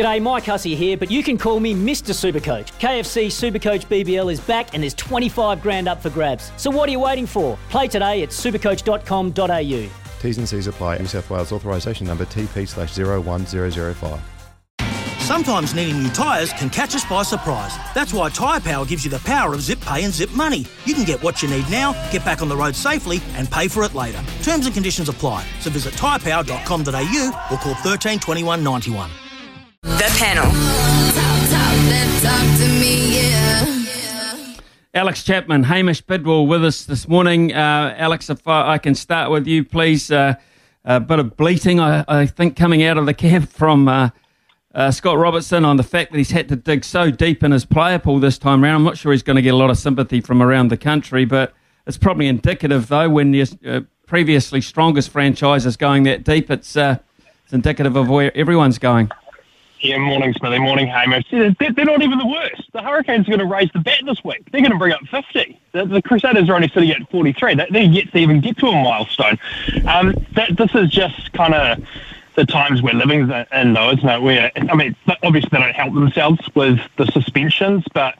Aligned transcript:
G'day, 0.00 0.22
Mike 0.22 0.44
Hussey 0.44 0.74
here, 0.74 0.96
but 0.96 1.10
you 1.10 1.22
can 1.22 1.36
call 1.36 1.60
me 1.60 1.74
Mr. 1.74 2.14
Supercoach. 2.14 2.68
KFC 2.80 3.26
Supercoach 3.26 3.84
BBL 3.86 4.32
is 4.32 4.40
back 4.40 4.72
and 4.72 4.82
there's 4.82 4.94
25 4.94 5.60
grand 5.60 5.88
up 5.88 6.00
for 6.00 6.08
grabs. 6.08 6.52
So 6.56 6.70
what 6.70 6.88
are 6.88 6.92
you 6.92 7.00
waiting 7.00 7.26
for? 7.26 7.58
Play 7.68 7.86
today 7.86 8.22
at 8.22 8.30
supercoach.com.au. 8.30 9.90
T's 10.20 10.38
and 10.38 10.48
C's 10.48 10.66
apply. 10.68 10.96
New 10.98 11.06
South 11.06 11.28
Wales 11.28 11.52
authorisation 11.52 12.06
number 12.06 12.24
TP 12.24 12.66
slash 12.66 12.96
01005. 12.96 14.20
Sometimes 15.20 15.74
needing 15.74 16.02
new 16.02 16.08
tyres 16.10 16.50
can 16.54 16.70
catch 16.70 16.94
us 16.94 17.04
by 17.04 17.22
surprise. 17.22 17.76
That's 17.94 18.14
why 18.14 18.30
Tyre 18.30 18.58
Power 18.60 18.86
gives 18.86 19.04
you 19.04 19.10
the 19.10 19.18
power 19.20 19.52
of 19.52 19.60
zip 19.60 19.80
pay 19.82 20.02
and 20.04 20.14
zip 20.14 20.30
money. 20.32 20.64
You 20.86 20.94
can 20.94 21.04
get 21.04 21.22
what 21.22 21.42
you 21.42 21.48
need 21.48 21.68
now, 21.70 21.92
get 22.10 22.24
back 22.24 22.40
on 22.40 22.48
the 22.48 22.56
road 22.56 22.74
safely, 22.74 23.20
and 23.34 23.50
pay 23.50 23.68
for 23.68 23.84
it 23.84 23.94
later. 23.94 24.20
Terms 24.42 24.64
and 24.64 24.74
conditions 24.74 25.08
apply. 25.10 25.44
So 25.60 25.68
visit 25.70 25.92
tyrepower.com.au 25.94 27.48
or 27.52 27.58
call 27.58 27.74
13 27.74 28.18
21 28.18 28.64
91. 28.64 29.10
The 29.82 30.14
panel. 30.18 30.44
Alex 34.92 35.22
Chapman, 35.24 35.64
Hamish 35.64 36.00
Bidwell 36.00 36.46
with 36.46 36.64
us 36.64 36.84
this 36.84 37.08
morning. 37.08 37.54
Uh, 37.54 37.94
Alex, 37.96 38.28
if 38.28 38.46
I, 38.46 38.72
I, 38.72 38.78
can 38.78 38.94
start 38.94 39.30
with 39.30 39.46
you, 39.46 39.64
please. 39.64 40.10
Uh, 40.10 40.34
a 40.84 41.00
bit 41.00 41.18
of 41.18 41.36
bleating, 41.36 41.80
I, 41.80 42.04
I, 42.08 42.26
think, 42.26 42.56
coming 42.56 42.82
out 42.82 42.98
of 42.98 43.06
the 43.06 43.14
camp 43.14 43.50
from 43.50 43.88
uh, 43.88 44.10
uh, 44.74 44.90
Scott 44.90 45.18
Robertson 45.18 45.64
on 45.64 45.76
the 45.76 45.82
fact 45.82 46.12
that 46.12 46.18
he's 46.18 46.30
had 46.30 46.48
to 46.48 46.56
dig 46.56 46.84
so 46.84 47.10
deep 47.10 47.42
in 47.42 47.52
his 47.52 47.64
player 47.64 47.98
pool 47.98 48.18
this 48.18 48.38
time 48.38 48.64
around. 48.64 48.76
I'm 48.76 48.84
not 48.84 48.98
sure 48.98 49.12
he's 49.12 49.22
going 49.22 49.36
to 49.36 49.42
get 49.42 49.54
a 49.54 49.56
lot 49.56 49.70
of 49.70 49.78
sympathy 49.78 50.20
from 50.20 50.42
around 50.42 50.68
the 50.68 50.76
country, 50.76 51.24
but 51.24 51.54
it's 51.86 51.98
probably 51.98 52.26
indicative, 52.26 52.88
though, 52.88 53.08
when 53.08 53.32
your 53.32 53.46
uh, 53.66 53.80
previously 54.06 54.60
strongest 54.60 55.10
franchise 55.10 55.64
is 55.66 55.76
going 55.76 56.02
that 56.02 56.24
deep. 56.24 56.50
It's 56.50 56.76
uh, 56.76 56.98
it's 57.44 57.52
indicative 57.52 57.96
of 57.96 58.08
where 58.08 58.36
everyone's 58.36 58.78
going. 58.78 59.10
Yeah, 59.80 59.96
morning, 59.96 60.34
Smithy. 60.34 60.58
Morning, 60.58 60.86
Hamish. 60.86 61.24
They're, 61.30 61.54
they're 61.58 61.84
not 61.86 62.02
even 62.02 62.18
the 62.18 62.26
worst. 62.26 62.70
The 62.72 62.82
Hurricanes 62.82 63.26
are 63.26 63.30
going 63.30 63.40
to 63.40 63.46
raise 63.46 63.70
the 63.72 63.78
bat 63.78 64.00
this 64.04 64.22
week. 64.22 64.42
They're 64.52 64.60
going 64.60 64.72
to 64.72 64.78
bring 64.78 64.92
up 64.92 65.00
50. 65.10 65.58
The, 65.72 65.86
the 65.86 66.02
Crusaders 66.02 66.50
are 66.50 66.54
only 66.54 66.68
sitting 66.68 66.90
at 66.90 67.10
43. 67.10 67.54
They, 67.54 67.66
they're 67.70 67.82
yet 67.82 68.12
to 68.12 68.18
even 68.18 68.42
get 68.42 68.58
to 68.58 68.66
a 68.66 68.72
milestone. 68.72 69.38
Um, 69.86 70.14
that, 70.34 70.54
this 70.58 70.74
is 70.74 70.90
just 70.90 71.32
kind 71.32 71.54
of 71.54 71.82
the 72.36 72.44
times 72.44 72.82
we're 72.82 72.92
living 72.92 73.20
in, 73.52 73.72
though, 73.72 73.90
isn't 73.92 74.08
it? 74.08 74.20
Where, 74.20 74.52
I 74.54 74.74
mean, 74.74 74.94
obviously 75.22 75.48
they 75.50 75.58
don't 75.58 75.74
help 75.74 75.94
themselves 75.94 76.40
with 76.54 76.78
the 76.98 77.06
suspensions, 77.06 77.82
but 77.94 78.18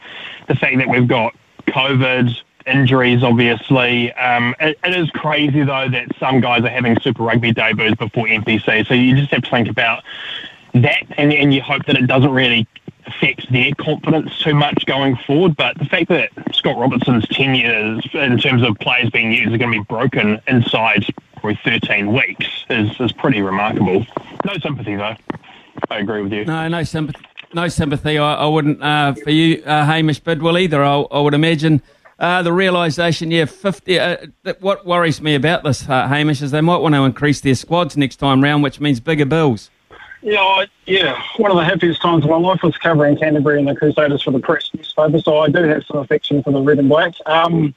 the 0.49 0.55
fact 0.55 0.79
that 0.79 0.89
we've 0.89 1.07
got 1.09 1.35
COVID, 1.67 2.41
injuries, 2.67 3.23
obviously. 3.23 4.13
Um, 4.13 4.55
it, 4.61 4.79
it 4.85 4.97
is 4.97 5.11
crazy, 5.11 5.63
though, 5.63 5.89
that 5.89 6.09
some 6.19 6.41
guys 6.41 6.63
are 6.65 6.69
having 6.69 6.99
Super 7.01 7.23
Rugby 7.23 7.53
debuts 7.53 7.97
before 7.97 8.27
NPC. 8.27 8.87
So 8.87 8.95
you 8.95 9.17
just 9.17 9.31
have 9.33 9.43
to 9.43 9.51
think 9.51 9.69
about 9.69 10.05
that, 10.75 11.03
and, 11.17 11.33
and 11.33 11.53
you 11.53 11.63
hope 11.63 11.87
that 11.87 11.97
it 11.97 12.07
doesn't 12.07 12.33
really 12.33 12.67
affect 13.07 13.51
their 13.51 13.73
confidence 13.75 14.39
too 14.39 14.55
much 14.55 14.87
going 14.87 15.17
forward. 15.17 15.57
But 15.57 15.79
the 15.79 15.85
fact 15.85 16.09
that 16.09 16.31
Scott 16.55 16.79
Robertson's 16.79 17.27
tenure 17.29 18.01
in 18.15 18.39
terms 18.39 18.63
of 18.63 18.79
players 18.79 19.11
being 19.11 19.33
used 19.33 19.53
are 19.53 19.59
going 19.59 19.73
to 19.73 19.79
be 19.79 19.85
broken 19.89 20.41
inside 20.47 21.07
probably 21.37 21.59
13 21.65 22.13
weeks 22.13 22.47
is, 22.69 22.91
is 23.01 23.13
pretty 23.13 23.41
remarkable. 23.41 24.07
No 24.45 24.59
sympathy, 24.59 24.97
though. 24.97 25.17
I 25.91 25.99
agree 25.99 26.23
with 26.23 26.33
you. 26.33 26.45
No, 26.45 26.69
no 26.69 26.83
sympathy. 26.85 27.25
No 27.53 27.69
sympathy. 27.69 28.19
I, 28.19 28.35
I 28.35 28.47
wouldn't 28.47 28.83
uh, 28.83 29.15
for 29.15 29.31
you, 29.31 29.63
uh, 29.65 29.85
Hamish 29.85 30.21
Bidwell, 30.21 30.59
either. 30.59 30.85
I, 30.85 31.01
I 31.01 31.21
would 31.21 31.35
imagine 31.35 31.83
uh, 32.19 32.43
the 32.43 32.53
realisation, 32.53 33.31
yeah, 33.31 33.47
50. 33.47 33.99
Uh, 33.99 34.17
what 34.61 34.87
worries 34.87 35.21
me 35.21 35.35
about 35.35 35.65
this, 35.65 35.89
uh, 35.89 36.07
Hamish, 36.07 36.43
is 36.43 36.51
they 36.51 36.61
might 36.61 36.77
want 36.77 36.95
to 36.95 37.03
increase 37.05 37.41
their 37.41 37.55
squads 37.55 37.97
next 37.97 38.17
time 38.17 38.43
round, 38.45 38.63
which 38.63 38.79
means 38.79 39.01
bigger 39.01 39.27
bills. 39.27 39.71
Yeah, 40.23 40.67
yeah. 40.87 41.23
One 41.37 41.51
of 41.51 41.57
the 41.57 41.65
happiest 41.65 42.03
times 42.03 42.25
of 42.25 42.31
my 42.31 42.37
life 42.37 42.63
was 42.63 42.77
covering 42.77 43.17
Canterbury 43.17 43.59
and 43.59 43.67
the 43.67 43.75
Crusaders 43.75 44.23
for 44.23 44.33
the 44.33 44.39
press 44.39 44.71
newspaper, 44.75 45.19
so 45.19 45.39
I 45.39 45.49
do 45.49 45.63
have 45.63 45.85
some 45.85 45.99
affection 45.99 46.43
for 46.43 46.53
the 46.53 46.61
red 46.61 46.79
and 46.79 46.89
black. 46.89 47.15
Um, 47.25 47.75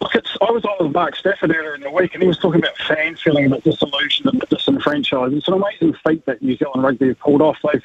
look, 0.00 0.14
it's, 0.14 0.36
I 0.40 0.50
was 0.52 0.64
on 0.64 0.86
with 0.86 0.94
Mark 0.94 1.16
Stafford 1.16 1.50
earlier 1.50 1.74
in 1.74 1.80
the 1.80 1.90
week, 1.90 2.14
and 2.14 2.22
he 2.22 2.28
was 2.28 2.38
talking 2.38 2.60
about 2.60 2.76
fans 2.78 3.20
feeling 3.20 3.46
a 3.46 3.50
bit 3.50 3.64
disillusioned 3.64 4.26
and 4.32 4.40
disenfranchised. 4.48 5.34
It's 5.34 5.48
an 5.48 5.54
amazing 5.54 5.94
feat 6.06 6.24
that 6.26 6.40
New 6.40 6.56
Zealand 6.56 6.84
rugby 6.84 7.08
have 7.08 7.18
pulled 7.18 7.42
off. 7.42 7.58
They've 7.72 7.82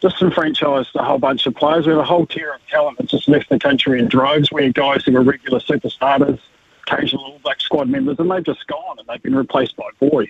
disenfranchised 0.00 0.90
a 0.96 1.04
whole 1.04 1.18
bunch 1.18 1.46
of 1.46 1.54
players. 1.54 1.86
We 1.86 1.92
have 1.92 2.00
a 2.00 2.04
whole 2.04 2.26
tier 2.26 2.52
of 2.52 2.66
talent 2.66 2.98
that 2.98 3.06
just 3.06 3.28
left 3.28 3.50
the 3.50 3.58
country 3.60 4.00
in 4.00 4.08
droves. 4.08 4.50
We 4.50 4.64
have 4.64 4.74
guys 4.74 5.04
who 5.04 5.12
were 5.12 5.22
regular 5.22 5.60
superstars, 5.60 6.40
occasional 6.86 7.24
All 7.24 7.40
Black 7.44 7.60
squad 7.60 7.88
members, 7.88 8.18
and 8.18 8.28
they've 8.30 8.44
just 8.44 8.66
gone 8.66 8.98
and 8.98 9.06
they've 9.06 9.22
been 9.22 9.36
replaced 9.36 9.76
by 9.76 9.90
boys. 10.00 10.28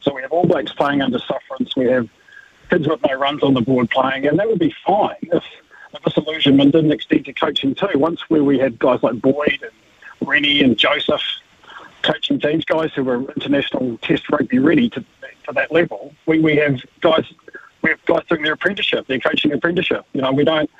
So 0.00 0.14
we 0.14 0.22
have 0.22 0.30
All 0.30 0.46
Blacks 0.46 0.72
playing 0.72 1.02
under 1.02 1.18
sufferance. 1.18 1.74
We 1.74 1.86
have 1.86 2.08
kids 2.70 2.88
with 2.88 3.00
no 3.08 3.14
runs 3.14 3.42
on 3.42 3.54
the 3.54 3.60
board 3.60 3.90
playing, 3.90 4.26
and 4.26 4.38
that 4.38 4.48
would 4.48 4.58
be 4.58 4.74
fine 4.84 5.16
if 5.22 5.44
the 5.92 5.98
disillusionment 6.04 6.72
didn't 6.72 6.92
extend 6.92 7.24
to 7.26 7.32
coaching 7.32 7.74
too. 7.74 7.88
Once 7.94 8.28
where 8.28 8.44
we 8.44 8.58
had 8.58 8.78
guys 8.78 9.02
like 9.02 9.20
Boyd 9.20 9.60
and 9.62 10.28
Rennie 10.28 10.62
and 10.62 10.76
Joseph 10.76 11.22
coaching 12.02 12.40
teams, 12.40 12.64
guys 12.64 12.92
who 12.94 13.04
were 13.04 13.30
international 13.32 13.98
test 13.98 14.28
rugby 14.30 14.58
ready 14.58 14.90
to, 14.90 15.00
to 15.46 15.52
that 15.52 15.72
level, 15.72 16.14
we, 16.26 16.40
we 16.40 16.56
have 16.56 16.80
guys 17.00 17.24
we 17.82 17.90
have 17.90 18.04
guys 18.06 18.22
doing 18.28 18.42
their 18.42 18.54
apprenticeship, 18.54 19.06
their 19.06 19.20
coaching 19.20 19.52
apprenticeship. 19.52 20.06
You 20.14 20.22
know, 20.22 20.32
we 20.32 20.44
don't 20.44 20.70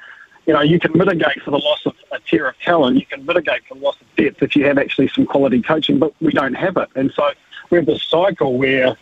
you 0.47 0.53
know, 0.53 0.61
you 0.61 0.79
can 0.79 0.97
mitigate 0.97 1.43
for 1.43 1.51
the 1.51 1.59
loss 1.59 1.87
of 1.87 1.95
a 2.13 2.19
tier 2.21 2.47
of 2.47 2.59
talent, 2.61 2.99
you 2.99 3.07
can 3.07 3.25
mitigate 3.25 3.65
for 3.67 3.75
the 3.75 3.81
loss 3.81 3.97
of 4.01 4.17
depth 4.17 4.43
if 4.43 4.55
you 4.57 4.65
have 4.67 4.79
actually 4.79 5.09
some 5.09 5.25
quality 5.25 5.63
coaching, 5.63 5.99
but 5.99 6.13
we 6.21 6.33
don't 6.33 6.55
have 6.55 6.77
it. 6.77 6.89
And 6.95 7.11
so 7.13 7.31
we 7.71 7.79
have 7.79 7.87
this 7.87 8.03
cycle 8.03 8.59
where 8.59 8.97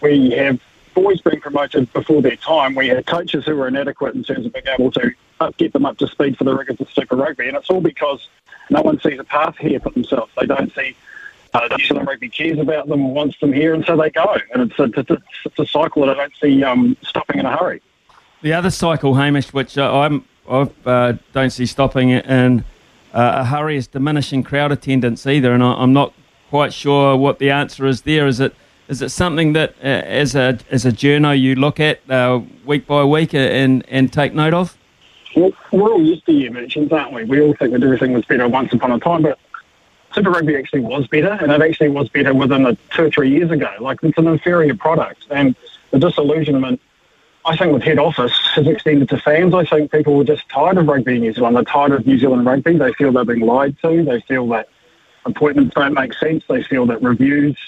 we 0.00 0.30
have 0.30 0.60
boys 0.96 1.20
being 1.20 1.40
promoted 1.40 1.92
before 1.92 2.22
their 2.22 2.36
time. 2.36 2.74
We 2.74 2.88
had 2.88 3.06
coaches 3.06 3.44
who 3.44 3.54
were 3.54 3.68
inadequate 3.68 4.14
in 4.14 4.24
terms 4.24 4.46
of 4.46 4.52
being 4.54 4.66
able 4.66 4.90
to 4.92 5.12
get 5.58 5.74
them 5.74 5.84
up 5.84 5.98
to 5.98 6.08
speed 6.08 6.38
for 6.38 6.44
the 6.44 6.56
rigors 6.56 6.80
of 6.80 6.90
Super 6.90 7.16
Rugby, 7.16 7.46
and 7.46 7.56
it's 7.56 7.68
all 7.68 7.82
because 7.82 8.26
no 8.70 8.80
one 8.80 8.98
sees 9.00 9.18
a 9.18 9.24
path 9.24 9.56
here 9.58 9.78
for 9.78 9.90
themselves. 9.90 10.32
They 10.40 10.46
don't 10.46 10.74
see 10.74 10.96
uh, 11.52 11.68
New 11.76 11.84
Zealand 11.84 12.08
Rugby 12.08 12.30
cares 12.30 12.58
about 12.58 12.88
them, 12.88 13.14
wants 13.14 13.38
them 13.40 13.52
here, 13.52 13.74
and 13.74 13.84
so 13.84 13.96
they 13.96 14.10
go. 14.10 14.36
And 14.54 14.70
it's 14.70 14.78
a, 14.78 15.20
it's 15.44 15.58
a, 15.58 15.66
cycle 15.66 16.06
that 16.06 16.18
I 16.18 16.22
don't 16.22 16.32
see 16.40 16.64
um, 16.64 16.96
stopping 17.02 17.38
in 17.38 17.46
a 17.46 17.54
hurry. 17.54 17.82
The 18.40 18.54
other 18.54 18.70
cycle, 18.70 19.14
Hamish, 19.14 19.52
which 19.52 19.76
uh, 19.76 20.00
I'm, 20.00 20.24
I 20.48 20.70
uh, 20.86 21.12
don't 21.32 21.50
see 21.50 21.66
stopping 21.66 22.08
in 22.10 22.64
uh, 23.12 23.32
a 23.36 23.44
hurry, 23.44 23.76
is 23.76 23.86
diminishing 23.86 24.42
crowd 24.42 24.72
attendance 24.72 25.26
either, 25.26 25.52
and 25.52 25.62
I, 25.62 25.82
am 25.82 25.92
not 25.92 26.14
quite 26.48 26.72
sure 26.72 27.16
what 27.16 27.38
the 27.38 27.50
answer 27.50 27.86
is 27.86 28.02
there. 28.02 28.26
Is 28.26 28.40
it 28.40 28.54
is 28.88 29.02
it 29.02 29.10
something 29.10 29.52
that, 29.54 29.74
uh, 29.82 29.86
as 29.86 30.34
a 30.34 30.58
as 30.70 30.84
a 30.84 30.92
journo, 30.92 31.38
you 31.38 31.54
look 31.54 31.80
at 31.80 32.08
uh, 32.10 32.40
week 32.64 32.86
by 32.86 33.04
week 33.04 33.34
and 33.34 33.84
and 33.88 34.12
take 34.12 34.32
note 34.32 34.54
of? 34.54 34.76
Well, 35.34 35.52
we're 35.72 35.92
all 35.92 36.02
used 36.02 36.24
to 36.26 36.32
year 36.32 36.50
mentions, 36.50 36.92
aren't 36.92 37.12
we? 37.12 37.24
We 37.24 37.40
all 37.40 37.54
think 37.54 37.72
that 37.72 37.82
everything 37.82 38.12
was 38.12 38.24
better 38.24 38.48
once 38.48 38.72
upon 38.72 38.92
a 38.92 38.98
time, 38.98 39.22
but 39.22 39.38
Super 40.12 40.30
Rugby 40.30 40.56
actually 40.56 40.80
was 40.80 41.06
better, 41.08 41.32
and 41.32 41.52
it 41.52 41.60
actually 41.60 41.90
was 41.90 42.08
better 42.08 42.32
within 42.32 42.64
a 42.64 42.74
two 42.94 43.04
or 43.04 43.10
three 43.10 43.30
years 43.30 43.50
ago. 43.50 43.70
Like 43.80 43.98
it's 44.02 44.16
an 44.18 44.28
inferior 44.28 44.74
product, 44.74 45.26
and 45.30 45.54
the 45.90 45.98
disillusionment, 45.98 46.80
I 47.44 47.56
think, 47.56 47.72
with 47.72 47.82
head 47.82 47.98
office 47.98 48.36
has 48.54 48.66
extended 48.66 49.08
to 49.10 49.18
fans. 49.18 49.52
I 49.52 49.64
think 49.64 49.90
people 49.90 50.16
were 50.16 50.24
just 50.24 50.48
tired 50.48 50.78
of 50.78 50.86
rugby 50.86 51.16
in 51.16 51.22
New 51.22 51.32
Zealand. 51.32 51.56
They're 51.56 51.64
tired 51.64 51.92
of 51.92 52.06
New 52.06 52.18
Zealand 52.18 52.46
rugby. 52.46 52.78
They 52.78 52.92
feel 52.92 53.12
they're 53.12 53.24
being 53.24 53.40
lied 53.40 53.76
to. 53.82 54.04
They 54.04 54.20
feel 54.22 54.46
that 54.48 54.68
appointments 55.26 55.74
don't 55.74 55.92
make 55.92 56.14
sense. 56.14 56.44
They 56.48 56.62
feel 56.62 56.86
that 56.86 57.02
reviews 57.02 57.58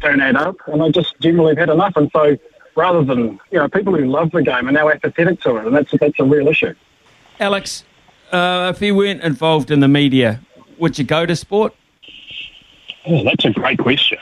don't 0.00 0.20
add 0.20 0.36
up, 0.36 0.56
and 0.66 0.80
they 0.80 0.90
just 0.90 1.18
generally 1.20 1.52
have 1.52 1.68
had 1.68 1.70
enough. 1.70 1.92
And 1.96 2.10
so, 2.12 2.36
rather 2.76 3.02
than 3.04 3.40
you 3.50 3.58
know, 3.58 3.68
people 3.68 3.94
who 3.94 4.06
love 4.06 4.30
the 4.32 4.42
game 4.42 4.68
are 4.68 4.72
now 4.72 4.88
apathetic 4.88 5.40
to 5.42 5.56
it, 5.56 5.66
and 5.66 5.76
that's 5.76 5.92
that's 5.98 6.18
a 6.18 6.24
real 6.24 6.48
issue. 6.48 6.74
Alex, 7.38 7.84
uh, 8.32 8.72
if 8.74 8.82
you 8.82 8.94
weren't 8.94 9.22
involved 9.22 9.70
in 9.70 9.80
the 9.80 9.88
media, 9.88 10.40
would 10.78 10.98
you 10.98 11.04
go 11.04 11.26
to 11.26 11.36
sport? 11.36 11.74
Oh, 13.06 13.24
that's 13.24 13.44
a 13.44 13.50
great 13.50 13.78
question. 13.78 14.18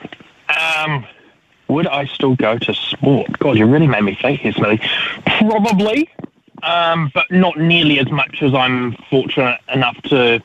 Um, 0.76 1.04
would 1.68 1.86
I 1.86 2.06
still 2.06 2.34
go 2.36 2.58
to 2.58 2.74
sport? 2.74 3.38
God, 3.38 3.58
you 3.58 3.66
really 3.66 3.86
made 3.86 4.02
me 4.02 4.14
think 4.14 4.40
here, 4.40 4.52
Smithy. 4.52 4.88
Probably, 5.26 6.08
um, 6.62 7.10
but 7.12 7.30
not 7.30 7.58
nearly 7.58 7.98
as 7.98 8.10
much 8.10 8.42
as 8.42 8.54
I'm 8.54 8.96
fortunate 9.10 9.60
enough 9.72 10.00
to 10.04 10.40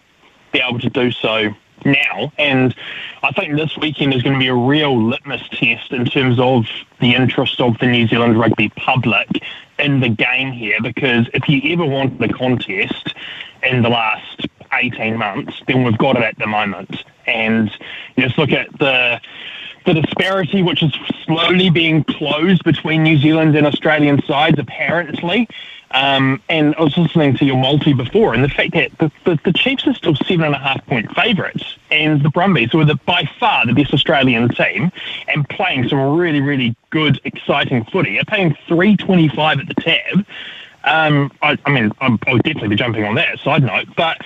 be 0.51 0.59
able 0.59 0.79
to 0.79 0.89
do 0.89 1.11
so 1.11 1.53
now. 1.85 2.31
And 2.37 2.75
I 3.21 3.31
think 3.31 3.55
this 3.55 3.77
weekend 3.77 4.13
is 4.13 4.21
going 4.21 4.33
to 4.33 4.39
be 4.39 4.47
a 4.47 4.55
real 4.55 5.01
litmus 5.01 5.47
test 5.49 5.91
in 5.91 6.05
terms 6.05 6.39
of 6.39 6.65
the 6.99 7.15
interest 7.15 7.61
of 7.61 7.77
the 7.79 7.87
New 7.87 8.07
Zealand 8.07 8.39
rugby 8.39 8.69
public 8.69 9.27
in 9.79 9.99
the 9.99 10.09
game 10.09 10.51
here. 10.51 10.77
Because 10.81 11.27
if 11.33 11.47
you 11.47 11.73
ever 11.73 11.85
wanted 11.85 12.19
the 12.19 12.33
contest 12.33 13.13
in 13.63 13.81
the 13.81 13.89
last 13.89 14.47
18 14.73 15.17
months, 15.17 15.61
then 15.67 15.83
we've 15.83 15.97
got 15.97 16.17
it 16.17 16.23
at 16.23 16.37
the 16.37 16.47
moment. 16.47 17.03
And 17.25 17.71
just 18.17 18.37
look 18.37 18.51
at 18.51 18.67
the 18.79 19.19
the 19.85 19.93
disparity 19.93 20.63
which 20.63 20.81
is 20.81 20.93
slowly 21.25 21.69
being 21.69 22.03
closed 22.05 22.63
between 22.63 23.03
New 23.03 23.17
Zealand 23.17 23.55
and 23.55 23.67
Australian 23.67 24.21
sides, 24.23 24.57
apparently. 24.57 25.47
Um, 25.93 26.41
and 26.49 26.75
I 26.75 26.81
was 26.81 26.97
listening 26.97 27.37
to 27.37 27.45
your 27.45 27.57
multi 27.57 27.93
before, 27.93 28.33
and 28.33 28.43
the 28.43 28.49
fact 28.49 28.73
that 28.73 28.97
the, 28.97 29.11
the, 29.25 29.39
the 29.45 29.53
Chiefs 29.53 29.85
are 29.85 29.93
still 29.93 30.15
seven 30.15 30.43
and 30.43 30.55
a 30.55 30.57
half 30.57 30.83
point 30.87 31.13
favourites, 31.15 31.77
and 31.91 32.23
the 32.23 32.29
Brumbies, 32.29 32.71
who 32.71 32.79
are 32.79 32.85
the, 32.85 32.95
by 33.05 33.29
far 33.39 33.65
the 33.67 33.73
best 33.73 33.93
Australian 33.93 34.49
team, 34.49 34.91
and 35.27 35.47
playing 35.49 35.87
some 35.87 36.17
really, 36.17 36.41
really 36.41 36.75
good, 36.89 37.21
exciting 37.25 37.85
footy, 37.85 38.19
are 38.19 38.25
paying 38.25 38.57
three 38.67 38.97
twenty 38.97 39.29
five 39.29 39.59
at 39.59 39.67
the 39.67 39.75
tab. 39.75 40.25
Um, 40.83 41.31
I, 41.41 41.57
I 41.65 41.71
mean, 41.71 41.91
i 42.01 42.09
would 42.09 42.43
definitely 42.43 42.69
be 42.69 42.75
jumping 42.75 43.03
on 43.03 43.15
that. 43.15 43.39
Side 43.39 43.63
note, 43.63 43.87
but 43.95 44.17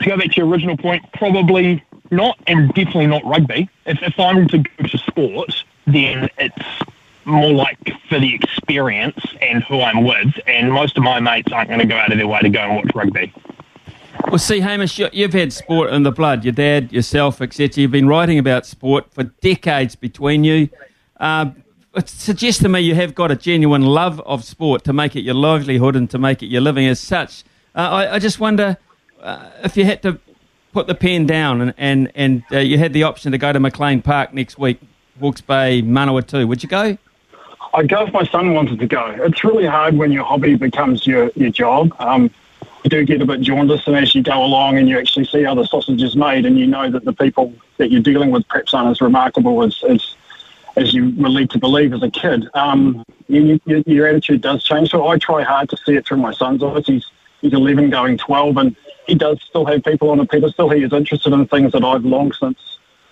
to 0.00 0.08
go 0.08 0.18
back 0.18 0.30
to 0.32 0.36
your 0.36 0.48
original 0.48 0.76
point, 0.76 1.04
probably 1.12 1.82
not, 2.10 2.38
and 2.46 2.68
definitely 2.74 3.06
not 3.06 3.24
rugby. 3.24 3.70
If, 3.86 4.02
if 4.02 4.18
I'm 4.18 4.48
to 4.48 4.58
go 4.58 4.88
to 4.88 4.98
sport, 4.98 5.64
then 5.86 6.28
it's 6.36 6.90
more 7.24 7.52
like 7.52 7.78
for 8.08 8.18
the 8.18 8.34
experience 8.34 9.24
and 9.40 9.62
who 9.64 9.80
I'm 9.80 10.04
with. 10.04 10.34
And 10.46 10.72
most 10.72 10.96
of 10.96 11.02
my 11.02 11.20
mates 11.20 11.52
aren't 11.52 11.68
going 11.68 11.80
to 11.80 11.86
go 11.86 11.96
out 11.96 12.12
of 12.12 12.18
their 12.18 12.26
way 12.26 12.40
to 12.40 12.48
go 12.48 12.60
and 12.60 12.76
watch 12.76 12.90
rugby. 12.94 13.32
Well, 14.28 14.38
see, 14.38 14.60
Hamish, 14.60 14.98
you've 14.98 15.32
had 15.32 15.52
sport 15.52 15.92
in 15.92 16.04
the 16.04 16.12
blood. 16.12 16.44
Your 16.44 16.52
dad, 16.52 16.92
yourself, 16.92 17.40
etc. 17.40 17.82
You've 17.82 17.90
been 17.90 18.08
writing 18.08 18.38
about 18.38 18.66
sport 18.66 19.12
for 19.12 19.24
decades 19.24 19.96
between 19.96 20.44
you. 20.44 20.68
Uh, 21.18 21.50
it 21.94 22.08
suggests 22.08 22.62
to 22.62 22.68
me 22.68 22.80
you 22.80 22.94
have 22.94 23.14
got 23.14 23.30
a 23.30 23.36
genuine 23.36 23.82
love 23.82 24.20
of 24.20 24.44
sport 24.44 24.84
to 24.84 24.92
make 24.92 25.14
it 25.16 25.20
your 25.20 25.34
livelihood 25.34 25.96
and 25.96 26.08
to 26.10 26.18
make 26.18 26.42
it 26.42 26.46
your 26.46 26.62
living 26.62 26.86
as 26.86 26.98
such. 26.98 27.44
Uh, 27.74 27.80
I, 27.80 28.14
I, 28.14 28.18
just 28.18 28.40
wonder 28.40 28.76
uh, 29.20 29.50
if 29.64 29.76
you 29.76 29.84
had 29.84 30.02
to 30.02 30.18
put 30.72 30.86
the 30.86 30.94
pen 30.94 31.26
down 31.26 31.60
and 31.60 31.74
and, 31.76 32.12
and 32.14 32.42
uh, 32.52 32.58
you 32.58 32.78
had 32.78 32.92
the 32.92 33.02
option 33.02 33.32
to 33.32 33.38
go 33.38 33.52
to 33.52 33.60
McLean 33.60 34.02
Park 34.02 34.32
next 34.32 34.58
week, 34.58 34.80
Hawke's 35.20 35.40
Bay, 35.40 35.82
Manawatu, 35.82 36.46
would 36.48 36.62
you 36.62 36.68
go? 36.68 36.96
I'd 37.74 37.88
go 37.88 38.06
if 38.06 38.12
my 38.12 38.24
son 38.24 38.54
wanted 38.54 38.78
to 38.80 38.86
go. 38.86 39.06
It's 39.20 39.44
really 39.44 39.66
hard 39.66 39.96
when 39.96 40.12
your 40.12 40.24
hobby 40.24 40.56
becomes 40.56 41.06
your, 41.06 41.30
your 41.34 41.50
job. 41.50 41.94
Um, 41.98 42.30
you 42.84 42.90
do 42.90 43.04
get 43.04 43.22
a 43.22 43.26
bit 43.26 43.40
jaundiced, 43.40 43.86
and 43.86 43.96
as 43.96 44.14
you 44.14 44.22
go 44.22 44.42
along 44.42 44.78
and 44.78 44.88
you 44.88 44.98
actually 44.98 45.24
see 45.26 45.44
how 45.44 45.54
the 45.54 45.64
sausage 45.64 46.02
is 46.02 46.16
made, 46.16 46.44
and 46.44 46.58
you 46.58 46.66
know 46.66 46.90
that 46.90 47.04
the 47.04 47.12
people 47.12 47.54
that 47.76 47.90
you're 47.90 48.02
dealing 48.02 48.30
with 48.30 48.46
perhaps 48.48 48.74
aren't 48.74 48.90
as 48.90 49.00
remarkable 49.00 49.62
as, 49.62 49.82
as, 49.88 50.16
as 50.76 50.92
you 50.92 51.14
were 51.16 51.28
led 51.28 51.50
to 51.50 51.58
believe 51.58 51.92
as 51.92 52.02
a 52.02 52.10
kid, 52.10 52.48
um, 52.54 53.04
you, 53.28 53.60
you, 53.64 53.84
your 53.86 54.08
attitude 54.08 54.40
does 54.40 54.64
change. 54.64 54.90
So 54.90 55.06
I 55.06 55.18
try 55.18 55.42
hard 55.42 55.70
to 55.70 55.76
see 55.76 55.94
it 55.94 56.06
through 56.06 56.18
my 56.18 56.32
son's 56.32 56.62
eyes. 56.62 56.86
He's, 56.86 57.06
he's 57.40 57.52
11 57.52 57.90
going 57.90 58.18
12, 58.18 58.56
and 58.56 58.76
he 59.06 59.14
does 59.14 59.40
still 59.42 59.64
have 59.64 59.84
people 59.84 60.10
on 60.10 60.18
a 60.18 60.26
pedestal. 60.26 60.68
He 60.70 60.82
is 60.82 60.92
interested 60.92 61.32
in 61.32 61.46
things 61.46 61.72
that 61.72 61.84
I've 61.84 62.04
long 62.04 62.32
since 62.32 62.58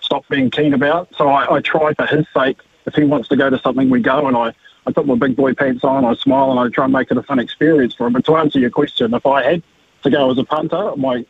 stopped 0.01 0.29
being 0.29 0.51
keen 0.51 0.73
about. 0.73 1.09
So 1.17 1.29
I, 1.29 1.55
I 1.55 1.61
try 1.61 1.93
for 1.93 2.05
his 2.05 2.25
sake 2.33 2.57
if 2.85 2.93
he 2.95 3.03
wants 3.03 3.27
to 3.29 3.35
go 3.35 3.49
to 3.49 3.59
something, 3.59 3.89
we 3.89 4.01
go. 4.01 4.27
And 4.27 4.35
I, 4.35 4.53
I 4.85 4.91
put 4.91 5.05
my 5.05 5.15
big 5.15 5.35
boy 5.35 5.53
pants 5.53 5.83
on, 5.83 6.05
I 6.05 6.15
smile, 6.15 6.51
and 6.51 6.59
I 6.59 6.69
try 6.69 6.85
and 6.85 6.93
make 6.93 7.11
it 7.11 7.17
a 7.17 7.23
fun 7.23 7.39
experience 7.39 7.93
for 7.93 8.07
him. 8.07 8.13
But 8.13 8.25
to 8.25 8.35
answer 8.37 8.59
your 8.59 8.69
question, 8.69 9.13
if 9.13 9.25
I 9.25 9.43
had 9.43 9.63
to 10.03 10.09
go 10.09 10.31
as 10.31 10.37
a 10.37 10.43
punter, 10.43 10.95
my 10.95 11.25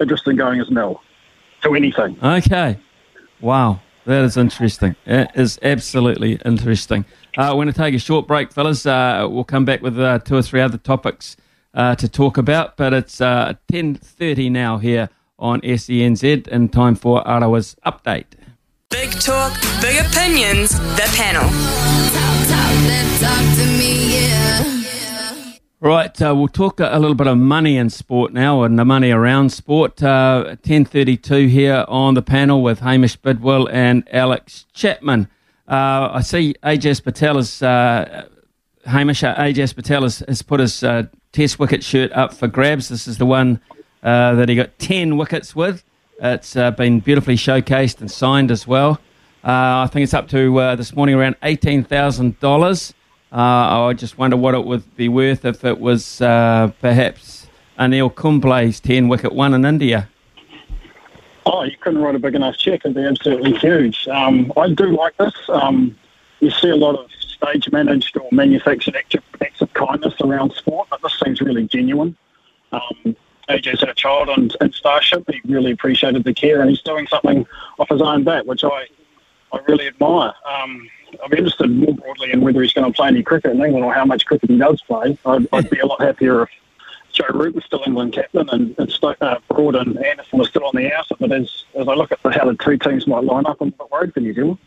interest 0.00 0.26
in 0.26 0.36
going 0.36 0.60
is 0.60 0.70
nil 0.70 1.02
to 1.62 1.74
anything. 1.74 2.16
Okay. 2.22 2.78
Wow. 3.40 3.80
That 4.06 4.24
is 4.24 4.36
interesting. 4.36 4.94
It 5.04 5.32
is 5.34 5.58
absolutely 5.62 6.38
interesting. 6.44 7.04
Uh, 7.36 7.48
we're 7.50 7.64
going 7.64 7.72
to 7.72 7.72
take 7.72 7.94
a 7.94 7.98
short 7.98 8.28
break, 8.28 8.52
fellas. 8.52 8.86
Uh, 8.86 9.26
we'll 9.28 9.42
come 9.42 9.64
back 9.64 9.82
with 9.82 9.98
uh, 9.98 10.20
two 10.20 10.36
or 10.36 10.42
three 10.42 10.60
other 10.60 10.78
topics 10.78 11.36
uh, 11.74 11.96
to 11.96 12.08
talk 12.08 12.38
about, 12.38 12.76
but 12.76 12.94
it's 12.94 13.16
10.30 13.16 14.46
uh, 14.46 14.50
now 14.50 14.78
here 14.78 15.08
on 15.40 15.60
SENZ 15.62 16.46
and 16.46 16.72
time 16.72 16.94
for 16.94 17.26
Arawa's 17.26 17.74
update. 17.84 18.26
Big 18.90 19.10
talk, 19.20 19.52
big 19.80 19.98
opinions, 20.06 20.70
the 20.94 21.12
panel. 21.16 21.42
Right, 25.80 26.22
uh, 26.22 26.34
we'll 26.36 26.46
talk 26.46 26.78
a, 26.78 26.96
little 26.98 27.16
bit 27.16 27.26
of 27.26 27.36
money 27.36 27.76
in 27.76 27.90
sport 27.90 28.32
now, 28.32 28.62
and 28.62 28.78
the 28.78 28.84
money 28.84 29.10
around 29.10 29.50
sport. 29.50 30.00
Uh, 30.00 30.54
Ten 30.62 30.84
thirty-two 30.84 31.48
here 31.48 31.84
on 31.88 32.14
the 32.14 32.22
panel 32.22 32.62
with 32.62 32.78
Hamish 32.78 33.16
Bidwell 33.16 33.68
and 33.70 34.08
Alex 34.12 34.66
Chapman. 34.72 35.28
Uh, 35.66 36.10
I 36.12 36.20
see 36.20 36.54
Ajaz 36.62 37.02
Patel 37.02 37.38
is 37.38 37.62
uh, 37.62 38.28
Hamish. 38.84 39.24
Uh, 39.24 39.34
Ajaz 39.34 39.74
Patel 39.74 40.02
has, 40.02 40.20
has 40.28 40.42
put 40.42 40.60
his 40.60 40.84
uh, 40.84 41.04
Test 41.32 41.58
wicket 41.58 41.82
shirt 41.82 42.12
up 42.12 42.32
for 42.32 42.46
grabs. 42.46 42.88
This 42.88 43.08
is 43.08 43.18
the 43.18 43.26
one 43.26 43.60
that 44.02 44.48
he 44.48 44.54
got 44.54 44.78
ten 44.78 45.16
wickets 45.16 45.56
with. 45.56 45.82
It's 46.20 46.56
uh, 46.56 46.70
been 46.70 47.00
beautifully 47.00 47.36
showcased 47.36 48.00
and 48.00 48.10
signed 48.10 48.50
as 48.50 48.66
well. 48.66 49.00
Uh, 49.44 49.84
I 49.84 49.88
think 49.92 50.04
it's 50.04 50.14
up 50.14 50.28
to 50.28 50.58
uh, 50.58 50.76
this 50.76 50.94
morning 50.96 51.14
around 51.14 51.36
eighteen 51.42 51.84
thousand 51.84 52.40
dollars. 52.40 52.94
Uh, 53.30 53.86
I 53.86 53.92
just 53.92 54.16
wonder 54.16 54.36
what 54.36 54.54
it 54.54 54.64
would 54.64 54.96
be 54.96 55.08
worth 55.08 55.44
if 55.44 55.64
it 55.64 55.78
was 55.78 56.18
perhaps 56.18 57.46
Anil 57.78 58.12
Kumble's 58.12 58.80
ten 58.80 59.08
wicket 59.08 59.32
one 59.32 59.52
in 59.52 59.64
India. 59.64 60.08
Oh, 61.44 61.62
you 61.62 61.76
couldn't 61.80 62.00
write 62.00 62.14
a 62.14 62.18
big 62.18 62.34
enough 62.34 62.56
check. 62.56 62.80
It'd 62.84 62.94
be 62.94 63.04
absolutely 63.04 63.52
huge. 63.58 64.08
Um, 64.08 64.52
I 64.56 64.70
do 64.70 64.86
like 64.96 65.16
this. 65.18 65.34
Um, 65.48 65.96
you 66.40 66.50
see 66.50 66.70
a 66.70 66.76
lot 66.76 66.96
of 66.96 67.10
stage 67.12 67.70
managed 67.70 68.16
or 68.16 68.28
manufactured 68.32 68.96
acts 68.96 69.60
of 69.60 69.72
kindness 69.74 70.14
around 70.22 70.54
sport, 70.54 70.88
but 70.90 71.00
this 71.02 71.20
seems 71.24 71.40
really 71.40 71.66
genuine. 71.68 72.16
Um, 72.72 73.14
Ajaz 73.48 73.80
had 73.80 73.88
a 73.88 73.94
child 73.94 74.28
on, 74.28 74.50
in 74.60 74.72
Starship. 74.72 75.24
He 75.30 75.40
really 75.46 75.70
appreciated 75.70 76.24
the 76.24 76.34
care, 76.34 76.60
and 76.60 76.70
he's 76.70 76.82
doing 76.82 77.06
something 77.06 77.46
off 77.78 77.88
his 77.88 78.02
own 78.02 78.24
bat, 78.24 78.46
which 78.46 78.64
I, 78.64 78.86
I 79.52 79.60
really 79.68 79.86
admire. 79.86 80.34
Um, 80.44 80.88
I'm 81.24 81.32
interested 81.32 81.70
more 81.70 81.94
broadly 81.94 82.32
in 82.32 82.40
whether 82.40 82.60
he's 82.60 82.72
going 82.72 82.90
to 82.90 82.96
play 82.96 83.08
any 83.08 83.22
cricket 83.22 83.52
in 83.52 83.62
England 83.62 83.84
or 83.84 83.94
how 83.94 84.04
much 84.04 84.26
cricket 84.26 84.50
he 84.50 84.58
does 84.58 84.82
play. 84.82 85.16
I'd, 85.24 85.46
I'd 85.52 85.70
be 85.70 85.78
a 85.78 85.86
lot 85.86 86.00
happier 86.00 86.42
if 86.42 86.50
Joe 87.12 87.26
Root 87.32 87.54
was 87.54 87.64
still 87.64 87.82
England 87.86 88.12
captain 88.12 88.48
and, 88.50 88.74
and 88.78 88.98
uh, 89.20 89.38
Broad 89.48 89.76
and 89.76 89.96
Anderson 90.04 90.38
were 90.38 90.44
still 90.44 90.64
on 90.64 90.74
the 90.74 90.92
outer. 90.92 91.14
But 91.18 91.32
as, 91.32 91.64
as 91.78 91.88
I 91.88 91.94
look 91.94 92.12
at 92.12 92.18
how 92.34 92.44
the 92.44 92.54
two 92.54 92.76
teams 92.78 93.06
might 93.06 93.24
line 93.24 93.46
up, 93.46 93.58
I'm 93.60 93.68
a 93.68 93.70
bit 93.70 93.90
worried 93.90 94.12
for 94.12 94.20
New 94.20 94.34
Zealand. 94.34 94.58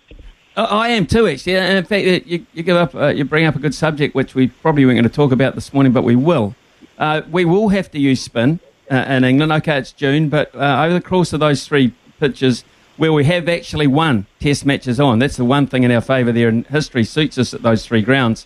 I 0.56 0.90
am 0.90 1.06
too, 1.06 1.28
actually. 1.28 1.58
And 1.58 1.78
in 1.78 1.86
fact, 1.86 2.06
you, 2.26 2.46
you 2.54 2.64
give 2.64 2.76
up, 2.76 2.96
uh, 2.96 3.08
you 3.08 3.24
bring 3.24 3.46
up 3.46 3.56
a 3.56 3.60
good 3.60 3.76
subject, 3.76 4.16
which 4.16 4.36
we 4.36 4.48
probably 4.48 4.86
weren't 4.86 4.96
going 4.96 5.04
to 5.04 5.10
talk 5.10 5.32
about 5.32 5.56
this 5.56 5.74
morning, 5.74 5.92
but 5.92 6.04
we 6.04 6.16
will. 6.16 6.56
Uh, 6.98 7.22
we 7.30 7.46
will 7.46 7.70
have 7.70 7.92
to 7.92 8.00
use 8.00 8.22
spin 8.22 8.60
uh, 8.90 9.06
in 9.08 9.24
England. 9.24 9.52
Okay, 9.52 9.78
it's 9.78 9.92
June, 9.92 10.30
but 10.30 10.54
uh, 10.56 10.84
over 10.84 10.94
the 10.94 11.02
course 11.02 11.34
of 11.34 11.40
those 11.40 11.68
three 11.68 11.94
pitches 12.20 12.64
where 12.98 13.14
we 13.14 13.24
have 13.24 13.48
actually 13.48 13.88
won 13.88 14.26
test 14.40 14.66
matches 14.66 15.00
on, 15.00 15.20
that's 15.20 15.38
the 15.38 15.46
one 15.46 15.66
thing 15.68 15.84
in 15.84 15.92
our 15.92 16.02
favour 16.02 16.32
there, 16.32 16.50
and 16.50 16.68
history 16.68 17.04
suits 17.04 17.38
us 17.38 17.54
at 17.54 17.62
those 17.62 17.86
three 17.86 18.02
grounds. 18.02 18.46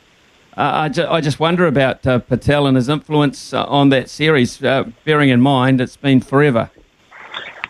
Uh, 0.55 0.71
I, 0.73 0.89
ju- 0.89 1.07
I, 1.09 1.19
just 1.21 1.39
wonder 1.39 1.65
about 1.65 2.05
uh, 2.05 2.19
Patel 2.19 2.67
and 2.67 2.77
his 2.77 2.87
influence 2.87 3.53
uh, 3.53 3.65
on 3.65 3.89
that 3.89 4.07
series, 4.07 4.57
bearing 4.57 5.29
in 5.29 5.41
mind 5.41 5.81
it's 5.81 5.97
been 5.97 6.21
forever. 6.21 6.69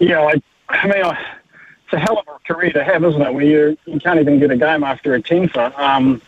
Yeah, 0.02 0.20
I, 0.20 0.42
I 0.68 0.88
mean, 0.88 1.06
I, 1.06 1.38
it's 1.86 1.94
a 1.94 2.00
hell 2.00 2.20
of 2.20 2.28
a 2.28 2.54
career 2.54 2.72
to 2.72 2.84
have, 2.84 3.06
isn't 3.06 3.22
it? 3.22 3.34
Where 3.34 3.46
you, 3.46 3.78
you 3.86 4.00
can't 4.02 4.20
even 4.20 4.38
get 4.40 4.52
a 4.52 4.58
game 4.58 4.84
after 4.84 5.14
a 5.14 5.22
tenfer. 5.22 5.78
Um, 5.80 6.22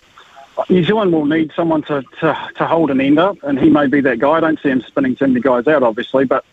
New 0.70 0.84
Zealand 0.84 1.12
will 1.12 1.26
need 1.26 1.52
someone 1.56 1.82
to, 1.84 2.04
to, 2.20 2.50
to 2.56 2.66
hold 2.66 2.92
an 2.92 3.02
end 3.02 3.20
up, 3.20 3.38
and 3.44 3.60
he 3.60 3.70
may 3.70 3.88
be 3.88 4.02
that 4.02 4.20
guy. 4.20 4.32
I 4.32 4.40
don't 4.40 4.60
see 4.62 4.70
him 4.70 4.82
spinning 4.82 5.16
too 5.16 5.28
many 5.28 5.42
guys 5.42 5.68
out, 5.68 5.84
obviously, 5.84 6.26
but 6.26 6.46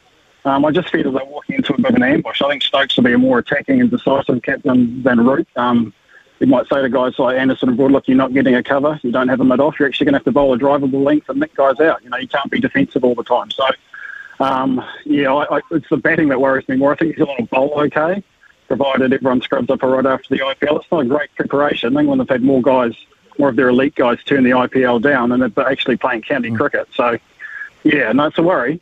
um, 0.44 0.64
I 0.64 0.72
just 0.72 0.90
feel 0.90 1.12
they're 1.12 1.24
walking 1.24 1.56
into 1.56 1.74
a 1.74 1.76
bit 1.76 1.90
of 1.90 1.96
an 1.96 2.02
ambush. 2.02 2.42
I 2.42 2.48
think 2.48 2.62
Stokes 2.62 2.96
will 2.96 3.04
be 3.04 3.12
a 3.12 3.18
more 3.18 3.38
attacking 3.38 3.80
and 3.80 3.90
decisive 3.90 4.42
captain 4.42 5.02
than 5.02 5.24
Root. 5.24 5.46
Um, 5.56 5.94
you 6.40 6.48
might 6.48 6.68
say 6.68 6.82
to 6.82 6.88
guys 6.88 7.16
like 7.20 7.36
Anderson 7.36 7.68
and 7.68 7.78
Broad, 7.78 8.02
you're 8.08 8.16
not 8.16 8.34
getting 8.34 8.56
a 8.56 8.62
cover, 8.62 8.98
you 9.04 9.12
don't 9.12 9.28
have 9.28 9.40
a 9.40 9.44
mid 9.44 9.60
off, 9.60 9.78
you're 9.78 9.86
actually 9.86 10.06
going 10.06 10.14
to 10.14 10.18
have 10.18 10.24
to 10.24 10.32
bowl 10.32 10.52
a 10.52 10.58
drivable 10.58 11.04
length 11.04 11.28
and 11.28 11.38
nick 11.38 11.54
guys 11.54 11.78
out. 11.78 12.02
You 12.02 12.10
know, 12.10 12.16
you 12.16 12.26
can't 12.26 12.50
be 12.50 12.58
defensive 12.58 13.04
all 13.04 13.14
the 13.14 13.22
time. 13.22 13.52
So, 13.52 13.64
um, 14.40 14.84
yeah, 15.04 15.32
I, 15.32 15.58
I, 15.58 15.60
it's 15.70 15.88
the 15.88 15.96
batting 15.96 16.28
that 16.30 16.40
worries 16.40 16.68
me 16.68 16.74
more. 16.74 16.92
I 16.92 16.96
think 16.96 17.14
he's 17.14 17.24
going 17.24 17.36
to 17.36 17.44
bowl 17.44 17.74
okay, 17.82 18.24
provided 18.66 19.12
everyone 19.12 19.40
scrubs 19.40 19.70
up 19.70 19.84
right 19.84 20.04
after 20.04 20.34
the 20.34 20.40
IPL. 20.40 20.80
It's 20.80 20.90
not 20.90 21.02
a 21.02 21.04
great 21.04 21.32
preparation. 21.36 21.96
England 21.96 22.20
have 22.20 22.28
had 22.28 22.42
more 22.42 22.60
guys 22.60 22.94
more 23.38 23.48
of 23.48 23.56
their 23.56 23.68
elite 23.68 23.94
guys 23.94 24.18
turn 24.24 24.44
the 24.44 24.50
IPL 24.50 25.00
down 25.02 25.32
and 25.32 25.42
they're 25.42 25.68
actually 25.68 25.96
playing 25.96 26.22
county 26.22 26.50
mm. 26.50 26.56
cricket. 26.56 26.88
So, 26.94 27.18
yeah, 27.84 28.12
no, 28.12 28.26
it's 28.26 28.38
a 28.38 28.42
worry. 28.42 28.80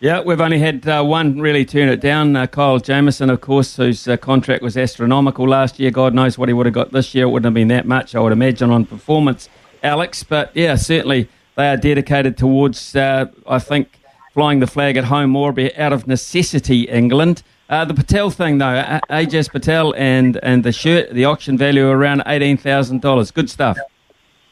Yeah, 0.00 0.22
we've 0.22 0.40
only 0.40 0.58
had 0.58 0.88
uh, 0.88 1.02
one 1.02 1.38
really 1.40 1.66
turn 1.66 1.90
it 1.90 2.00
down. 2.00 2.34
Uh, 2.34 2.46
Kyle 2.46 2.78
Jamieson, 2.78 3.28
of 3.28 3.42
course, 3.42 3.76
whose 3.76 4.08
uh, 4.08 4.16
contract 4.16 4.62
was 4.62 4.78
astronomical 4.78 5.46
last 5.46 5.78
year. 5.78 5.90
God 5.90 6.14
knows 6.14 6.38
what 6.38 6.48
he 6.48 6.54
would 6.54 6.64
have 6.64 6.74
got 6.74 6.90
this 6.90 7.14
year. 7.14 7.26
It 7.26 7.28
wouldn't 7.28 7.44
have 7.44 7.54
been 7.54 7.68
that 7.68 7.86
much, 7.86 8.14
I 8.14 8.20
would 8.20 8.32
imagine, 8.32 8.70
on 8.70 8.86
performance, 8.86 9.50
Alex. 9.82 10.22
But 10.22 10.52
yeah, 10.54 10.76
certainly 10.76 11.28
they 11.54 11.68
are 11.68 11.76
dedicated 11.76 12.38
towards, 12.38 12.96
uh, 12.96 13.26
I 13.46 13.58
think, 13.58 13.99
flying 14.34 14.60
the 14.60 14.66
flag 14.66 14.96
at 14.96 15.04
home 15.04 15.30
more 15.30 15.54
out 15.76 15.92
of 15.92 16.06
necessity, 16.06 16.82
England. 16.82 17.42
Uh, 17.68 17.84
the 17.84 17.94
Patel 17.94 18.30
thing, 18.30 18.58
though, 18.58 19.00
Ajaz 19.10 19.50
Patel 19.50 19.94
and, 19.94 20.38
and 20.42 20.64
the 20.64 20.72
shirt, 20.72 21.10
the 21.12 21.24
auction 21.24 21.56
value 21.56 21.88
around 21.88 22.22
$18,000. 22.26 23.34
Good 23.34 23.48
stuff. 23.48 23.78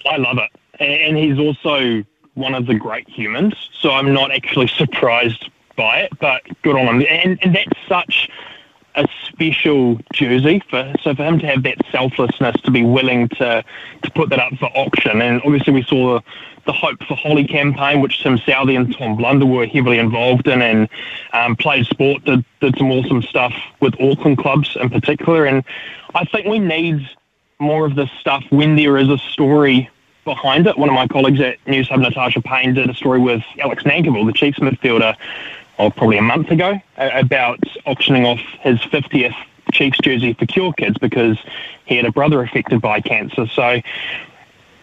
I 0.06 0.16
love 0.16 0.38
it. 0.38 0.50
And 0.80 1.16
he's 1.16 1.38
also 1.38 2.04
one 2.34 2.54
of 2.54 2.66
the 2.66 2.74
great 2.74 3.08
humans, 3.08 3.54
so 3.80 3.90
I'm 3.90 4.12
not 4.14 4.30
actually 4.30 4.68
surprised 4.76 5.50
by 5.76 6.00
it, 6.00 6.12
but 6.20 6.42
good 6.62 6.76
on 6.76 7.00
him. 7.00 7.06
And, 7.08 7.38
and 7.42 7.54
that's 7.54 7.78
such 7.88 8.28
a 8.98 9.06
special 9.28 10.00
jersey 10.12 10.60
for 10.68 10.92
so 11.02 11.14
for 11.14 11.22
him 11.22 11.38
to 11.38 11.46
have 11.46 11.62
that 11.62 11.78
selflessness 11.92 12.60
to 12.62 12.70
be 12.70 12.82
willing 12.82 13.28
to 13.28 13.64
to 14.02 14.10
put 14.10 14.28
that 14.30 14.40
up 14.40 14.52
for 14.58 14.66
auction. 14.74 15.22
And 15.22 15.40
obviously 15.44 15.72
we 15.72 15.82
saw 15.82 16.20
the, 16.64 16.72
Hope 16.72 17.02
for 17.04 17.16
Holly 17.16 17.46
campaign 17.46 18.02
which 18.02 18.22
Tim 18.22 18.36
Southee 18.36 18.76
and 18.76 18.94
Tom 18.94 19.16
Blundell 19.16 19.48
were 19.48 19.66
heavily 19.66 19.98
involved 19.98 20.46
in. 20.48 20.60
And 20.60 20.88
um, 21.32 21.56
played 21.56 21.86
sport 21.86 22.24
did, 22.24 22.44
did 22.60 22.76
some 22.76 22.90
awesome 22.90 23.22
stuff 23.22 23.54
with 23.80 23.98
Auckland 23.98 24.36
clubs 24.36 24.76
in 24.78 24.90
particular. 24.90 25.46
And 25.46 25.64
I 26.14 26.26
think 26.26 26.46
we 26.46 26.58
need 26.58 27.08
more 27.58 27.86
of 27.86 27.94
this 27.94 28.10
stuff 28.20 28.44
when 28.50 28.76
there 28.76 28.98
is 28.98 29.08
a 29.08 29.16
story 29.16 29.88
behind 30.24 30.66
it. 30.66 30.76
One 30.76 30.90
of 30.90 30.94
my 30.94 31.08
colleagues 31.08 31.40
at 31.40 31.56
News 31.66 31.88
Hub, 31.88 32.00
Natasha 32.00 32.42
Payne, 32.42 32.74
did 32.74 32.90
a 32.90 32.94
story 32.94 33.18
with 33.18 33.42
Alex 33.60 33.84
Nankivell, 33.84 34.26
the 34.26 34.32
Chiefs 34.34 34.58
midfielder, 34.58 35.16
oh, 35.78 35.90
probably 35.90 36.18
a 36.18 36.22
month 36.22 36.50
ago, 36.50 36.80
about 36.96 37.60
auctioning 37.86 38.24
off 38.24 38.40
his 38.60 38.78
50th 38.80 39.34
Chiefs 39.72 39.98
jersey 40.02 40.32
for 40.32 40.46
Cure 40.46 40.72
Kids 40.72 40.96
because 40.98 41.38
he 41.84 41.96
had 41.96 42.04
a 42.04 42.12
brother 42.12 42.42
affected 42.42 42.80
by 42.80 43.00
cancer. 43.00 43.46
So 43.46 43.80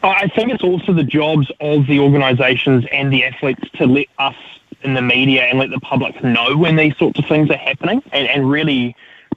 I 0.04 0.28
think 0.36 0.52
it's 0.52 0.64
also 0.64 0.94
the 0.94 1.04
jobs 1.04 1.52
of 1.60 1.88
the 1.88 2.00
organisations 2.00 2.86
and 2.92 3.12
the 3.12 3.26
athletes 3.26 3.68
to 3.76 3.86
let 3.86 4.08
us 4.20 4.36
in 4.84 4.94
the 4.94 5.02
media 5.02 5.44
and 5.44 5.58
let 5.58 5.72
the 5.72 5.80
public 5.80 6.24
know 6.24 6.56
when 6.56 6.76
these 6.76 6.96
sorts 6.98 7.18
of 7.18 7.26
things 7.26 7.50
are 7.50 7.58
happening 7.58 8.04
and, 8.12 8.28
and 8.28 8.50
really 8.50 8.96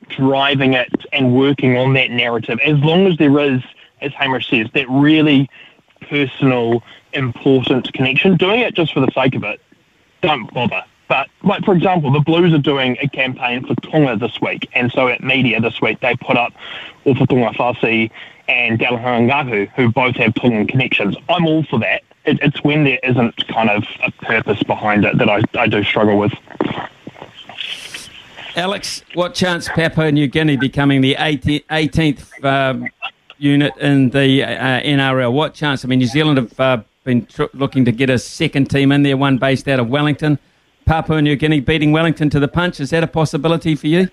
driving 0.08 0.74
it 0.74 0.92
and 1.12 1.34
working 1.34 1.76
on 1.76 1.94
that 1.94 2.10
narrative. 2.10 2.58
As 2.64 2.78
long 2.80 3.06
as 3.06 3.16
there 3.16 3.38
is, 3.40 3.62
as 4.00 4.12
Hamish 4.12 4.50
says, 4.50 4.66
that 4.74 4.88
really 4.90 5.48
personal, 6.02 6.82
important 7.14 7.92
connection, 7.94 8.36
doing 8.36 8.60
it 8.60 8.74
just 8.74 8.92
for 8.92 9.00
the 9.00 9.10
sake 9.12 9.34
of 9.34 9.44
it, 9.44 9.60
don't 10.20 10.52
bother. 10.52 10.84
But, 11.08 11.28
like, 11.42 11.64
for 11.64 11.74
example, 11.74 12.12
the 12.12 12.20
Blues 12.20 12.52
are 12.52 12.58
doing 12.58 12.98
a 13.00 13.08
campaign 13.08 13.66
for 13.66 13.74
Tonga 13.76 14.16
this 14.16 14.40
week. 14.40 14.68
And 14.74 14.92
so 14.92 15.08
at 15.08 15.22
media 15.22 15.60
this 15.60 15.80
week, 15.80 16.00
they 16.00 16.14
put 16.16 16.36
up 16.36 16.52
Ofa 17.06 17.26
Tu'ungafasi 17.26 18.10
and 18.48 18.78
Dalahangahu, 18.78 19.68
who 19.70 19.90
both 19.90 20.16
have 20.16 20.34
Tongan 20.34 20.66
connections. 20.66 21.16
I'm 21.28 21.46
all 21.46 21.64
for 21.64 21.78
that. 21.80 22.02
It, 22.24 22.38
it's 22.42 22.62
when 22.62 22.84
there 22.84 22.98
isn't 23.02 23.48
kind 23.48 23.70
of 23.70 23.84
a 24.02 24.10
purpose 24.10 24.62
behind 24.62 25.04
it 25.06 25.16
that 25.18 25.30
I, 25.30 25.42
I 25.54 25.66
do 25.66 25.82
struggle 25.82 26.18
with. 26.18 26.32
Alex, 28.54 29.02
what 29.14 29.34
chance 29.34 29.68
Papua 29.68 30.10
New 30.10 30.26
Guinea 30.26 30.56
becoming 30.56 31.00
the 31.00 31.14
18th 31.14 32.44
um, 32.44 32.88
unit 33.38 33.72
in 33.78 34.10
the 34.10 34.42
uh, 34.42 34.80
NRL? 34.80 35.32
What 35.32 35.54
chance? 35.54 35.84
I 35.84 35.88
mean, 35.88 36.00
New 36.00 36.06
Zealand 36.06 36.38
have 36.38 36.60
uh, 36.60 36.82
been 37.04 37.24
tr- 37.26 37.44
looking 37.54 37.84
to 37.84 37.92
get 37.92 38.10
a 38.10 38.18
second 38.18 38.68
team 38.68 38.90
in 38.92 39.04
there, 39.04 39.16
one 39.16 39.38
based 39.38 39.68
out 39.68 39.78
of 39.78 39.88
Wellington. 39.88 40.38
Papua 40.88 41.20
New 41.20 41.36
Guinea 41.36 41.60
beating 41.60 41.92
Wellington 41.92 42.30
to 42.30 42.40
the 42.40 42.48
punch. 42.48 42.80
Is 42.80 42.88
that 42.90 43.04
a 43.04 43.06
possibility 43.06 43.74
for 43.74 43.88
you? 43.88 44.08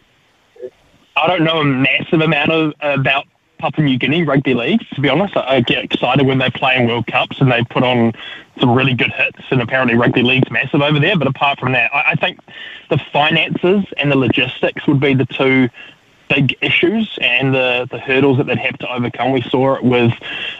I 1.15 1.25
don't 1.25 1.46
know 1.46 1.62
a 1.62 1.63
massive 1.63 2.20
amount 2.20 2.51
of, 2.51 2.74
about 2.82 3.24
Papua 3.60 3.86
New 3.86 3.98
Guinea 3.98 4.24
rugby 4.24 4.53
league. 4.53 4.82
To 4.94 5.00
be 5.00 5.08
honest, 5.08 5.38
I 5.38 5.62
get 5.62 5.86
excited 5.86 6.27
when 6.27 6.38
they 6.38 6.50
play 6.50 6.75
in 6.75 6.86
World 6.86 7.08
Cups 7.08 7.39
and 7.39 7.50
they 7.50 7.63
put 7.70 7.84
on 7.84 8.12
some 8.60 8.72
really 8.72 8.94
good 8.94 9.13
hits. 9.13 9.39
And 9.51 9.62
apparently, 9.62 9.96
rugby 9.96 10.22
league's 10.22 10.51
massive 10.51 10.82
over 10.82 11.00
there. 11.00 11.17
But 11.17 11.27
apart 11.27 11.60
from 11.60 11.72
that, 11.72 11.96
I, 11.96 12.12
I 12.12 12.15
think 12.15 12.41
the 12.89 12.98
finances 13.13 13.86
and 13.96 14.12
the 14.12 14.17
logistics 14.17 14.86
would 14.86 15.00
be 15.00 15.13
the 15.13 15.25
two 15.27 15.70
big 16.27 16.58
issues 16.60 17.17
and 17.22 17.55
the, 17.55 17.88
the 17.89 18.00
hurdles 18.00 18.38
that 18.38 18.48
they'd 18.48 18.58
have 18.58 18.77
to 18.79 18.94
overcome. 18.94 19.32
We 19.32 19.44
saw 19.44 19.75
it 19.75 19.84
with 19.84 20.12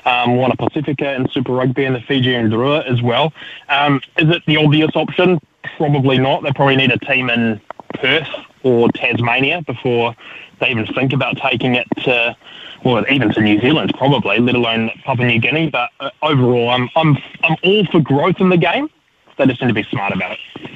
um, 0.06 0.30
Moana 0.30 0.56
Pacifica 0.56 1.10
and 1.10 1.30
Super 1.30 1.52
Rugby 1.52 1.84
and 1.84 1.94
the 1.94 2.02
Fijian 2.02 2.50
Drua 2.50 2.90
as 2.90 3.02
well. 3.02 3.34
Um, 3.68 4.00
is 4.18 4.30
it 4.30 4.44
the 4.46 4.56
obvious 4.56 4.92
option? 4.96 5.42
Probably 5.78 6.18
not. 6.18 6.44
They 6.44 6.52
probably 6.52 6.76
need 6.76 6.92
a 6.92 7.00
team 7.00 7.30
in 7.30 7.62
Perth 7.96 8.28
or 8.64 8.90
Tasmania 8.94 9.62
before 9.62 10.16
they 10.60 10.70
even 10.70 10.86
think 10.88 11.14
about 11.14 11.38
taking 11.38 11.76
it 11.76 11.88
to, 12.04 12.36
well, 12.84 13.06
even 13.10 13.34
to 13.34 13.42
New 13.42 13.60
Zealand 13.60 13.94
probably, 13.98 14.40
let 14.40 14.56
alone 14.56 14.90
Papua 15.04 15.28
New 15.28 15.40
Guinea. 15.40 15.70
But 15.70 15.90
uh, 16.00 16.10
overall, 16.22 16.70
I'm, 16.70 16.90
I'm, 16.96 17.18
I'm 17.44 17.56
all 17.64 17.86
for 17.88 18.00
growth 18.00 18.40
in 18.40 18.50
the 18.50 18.58
game. 18.58 18.90
They 19.38 19.46
just 19.46 19.62
need 19.62 19.68
to 19.68 19.74
be 19.74 19.84
smart 19.84 20.14
about 20.14 20.32
it. 20.32 20.72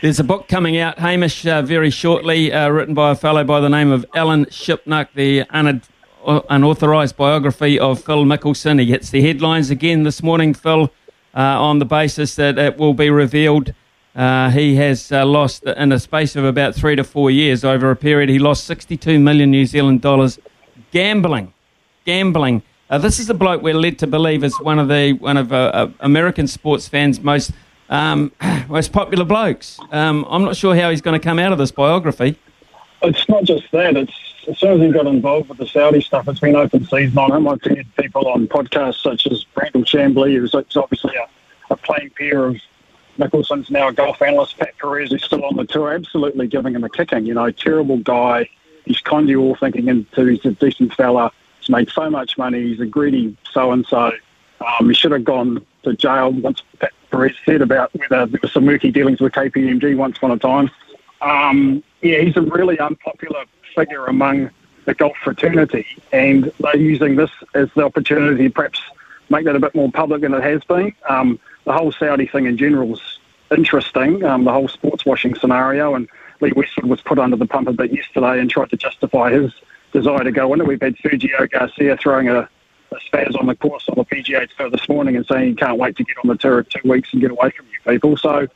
There's 0.00 0.20
a 0.20 0.24
book 0.24 0.48
coming 0.48 0.78
out, 0.78 0.98
Hamish, 0.98 1.46
uh, 1.46 1.62
very 1.62 1.90
shortly, 1.90 2.52
uh, 2.52 2.68
written 2.68 2.94
by 2.94 3.12
a 3.12 3.14
fellow 3.14 3.44
by 3.44 3.60
the 3.60 3.68
name 3.68 3.90
of 3.90 4.04
Alan 4.14 4.46
Shipnuck, 4.46 5.08
the 5.14 5.44
un- 5.50 5.82
unauthorised 6.24 7.16
biography 7.16 7.78
of 7.78 8.02
Phil 8.02 8.24
Mickelson. 8.24 8.80
He 8.80 8.86
gets 8.86 9.10
the 9.10 9.22
headlines 9.22 9.70
again 9.70 10.02
this 10.02 10.22
morning, 10.22 10.54
Phil, 10.54 10.84
uh, 10.84 10.88
on 11.40 11.78
the 11.78 11.84
basis 11.84 12.34
that 12.36 12.58
it 12.58 12.78
will 12.78 12.94
be 12.94 13.10
revealed. 13.10 13.74
Uh, 14.14 14.50
he 14.50 14.76
has 14.76 15.10
uh, 15.10 15.24
lost, 15.24 15.64
in 15.64 15.90
a 15.90 15.98
space 15.98 16.36
of 16.36 16.44
about 16.44 16.74
three 16.74 16.94
to 16.94 17.04
four 17.04 17.30
years, 17.30 17.64
over 17.64 17.90
a 17.90 17.96
period, 17.96 18.28
he 18.28 18.38
lost 18.38 18.64
62 18.64 19.18
million 19.18 19.50
New 19.50 19.64
Zealand 19.64 20.02
dollars 20.02 20.38
gambling. 20.90 21.52
Gambling. 22.04 22.62
Uh, 22.90 22.98
this 22.98 23.18
is 23.18 23.26
the 23.26 23.34
bloke 23.34 23.62
we're 23.62 23.72
led 23.72 23.98
to 23.98 24.06
believe 24.06 24.44
is 24.44 24.54
one 24.60 24.78
of 24.78 24.88
the 24.88 25.14
one 25.14 25.38
of 25.38 25.50
American 26.00 26.46
sports 26.46 26.86
fans' 26.88 27.20
most 27.20 27.52
um, 27.88 28.32
most 28.68 28.92
popular 28.92 29.24
blokes. 29.24 29.78
Um, 29.90 30.26
I'm 30.28 30.42
not 30.42 30.56
sure 30.56 30.74
how 30.74 30.90
he's 30.90 31.00
going 31.00 31.18
to 31.18 31.24
come 31.24 31.38
out 31.38 31.52
of 31.52 31.58
this 31.58 31.70
biography. 31.70 32.38
It's 33.02 33.28
not 33.28 33.44
just 33.44 33.70
that. 33.72 33.96
It's 33.96 34.31
as 34.48 34.58
soon 34.58 34.80
as 34.80 34.86
he 34.86 34.92
got 34.92 35.06
involved 35.06 35.48
with 35.48 35.58
the 35.58 35.66
Saudi 35.66 36.00
stuff, 36.00 36.28
it's 36.28 36.40
been 36.40 36.56
open 36.56 36.84
season 36.86 37.16
on 37.18 37.32
him. 37.32 37.48
I've 37.48 37.62
heard 37.62 37.86
people 37.96 38.26
on 38.28 38.48
podcasts 38.48 39.02
such 39.02 39.26
as 39.26 39.44
Brandel 39.54 39.84
Chamblee, 39.84 40.36
who's 40.36 40.54
obviously 40.54 41.14
a, 41.16 41.72
a 41.72 41.76
playing 41.76 42.10
peer 42.10 42.46
of 42.46 42.56
Mickelson's 43.18 43.70
now 43.70 43.88
a 43.88 43.92
golf 43.92 44.20
analyst. 44.22 44.58
Pat 44.58 44.76
Perez, 44.78 45.10
who's 45.10 45.24
still 45.24 45.44
on 45.44 45.56
the 45.56 45.64
tour, 45.64 45.92
absolutely 45.92 46.46
giving 46.46 46.74
him 46.74 46.84
a 46.84 46.88
kicking. 46.88 47.26
You 47.26 47.34
know, 47.34 47.50
terrible 47.50 47.98
guy. 47.98 48.48
He's 48.84 49.00
conned 49.00 49.28
you 49.28 49.40
all 49.40 49.54
thinking 49.54 49.88
into 49.88 50.26
he's 50.26 50.44
a 50.44 50.52
decent 50.52 50.94
fella. 50.94 51.30
He's 51.60 51.68
made 51.68 51.90
so 51.90 52.10
much 52.10 52.36
money. 52.36 52.62
He's 52.62 52.80
a 52.80 52.86
greedy 52.86 53.36
so 53.52 53.70
and 53.72 53.86
so. 53.86 54.12
he 54.80 54.94
should 54.94 55.12
have 55.12 55.24
gone 55.24 55.64
to 55.84 55.94
jail 55.94 56.32
once 56.32 56.62
Pat 56.80 56.92
Perez 57.10 57.36
said 57.44 57.62
about 57.62 57.94
whether 57.94 58.26
there 58.26 58.40
were 58.42 58.48
some 58.48 58.64
murky 58.64 58.90
dealings 58.90 59.20
with 59.20 59.32
KPMG 59.32 59.96
once 59.96 60.16
upon 60.16 60.32
a 60.32 60.38
time. 60.38 60.70
Um, 61.20 61.84
yeah, 62.00 62.18
he's 62.18 62.36
a 62.36 62.42
really 62.42 62.78
unpopular 62.80 63.44
figure 63.74 64.06
among 64.06 64.50
the 64.84 64.94
golf 64.94 65.16
fraternity, 65.22 65.86
and 66.12 66.52
they're 66.60 66.76
using 66.76 67.16
this 67.16 67.30
as 67.54 67.68
the 67.74 67.84
opportunity 67.84 68.44
to 68.44 68.50
perhaps 68.50 68.80
make 69.30 69.44
that 69.44 69.56
a 69.56 69.60
bit 69.60 69.74
more 69.74 69.90
public 69.90 70.22
than 70.22 70.34
it 70.34 70.42
has 70.42 70.62
been. 70.64 70.92
Um, 71.08 71.38
the 71.64 71.72
whole 71.72 71.92
Saudi 71.92 72.26
thing 72.26 72.46
in 72.46 72.56
general 72.56 72.94
is 72.94 73.18
interesting, 73.50 74.24
um, 74.24 74.44
the 74.44 74.52
whole 74.52 74.68
sports 74.68 75.06
washing 75.06 75.34
scenario, 75.34 75.94
and 75.94 76.08
Lee 76.40 76.52
Westwood 76.54 76.86
was 76.86 77.00
put 77.00 77.18
under 77.18 77.36
the 77.36 77.46
pump 77.46 77.68
a 77.68 77.72
bit 77.72 77.92
yesterday 77.92 78.40
and 78.40 78.50
tried 78.50 78.70
to 78.70 78.76
justify 78.76 79.30
his 79.30 79.52
desire 79.92 80.24
to 80.24 80.32
go 80.32 80.52
in 80.54 80.60
it. 80.60 80.66
We've 80.66 80.80
had 80.80 80.96
Sergio 80.96 81.48
Garcia 81.50 81.96
throwing 81.96 82.28
a 82.28 82.48
Spaz 83.10 83.38
on 83.38 83.46
the 83.46 83.54
course 83.54 83.88
on 83.88 83.96
the 83.96 84.04
PGA 84.04 84.48
Tour 84.56 84.70
this 84.70 84.88
morning 84.88 85.16
and 85.16 85.26
saying 85.26 85.50
he 85.50 85.54
can't 85.54 85.78
wait 85.78 85.96
to 85.96 86.04
get 86.04 86.16
on 86.22 86.28
the 86.28 86.36
tour 86.36 86.60
in 86.60 86.66
two 86.66 86.88
weeks 86.88 87.12
and 87.12 87.22
get 87.22 87.30
away 87.30 87.50
from 87.50 87.66
you 87.66 87.92
people. 87.92 88.16
So, 88.16 88.48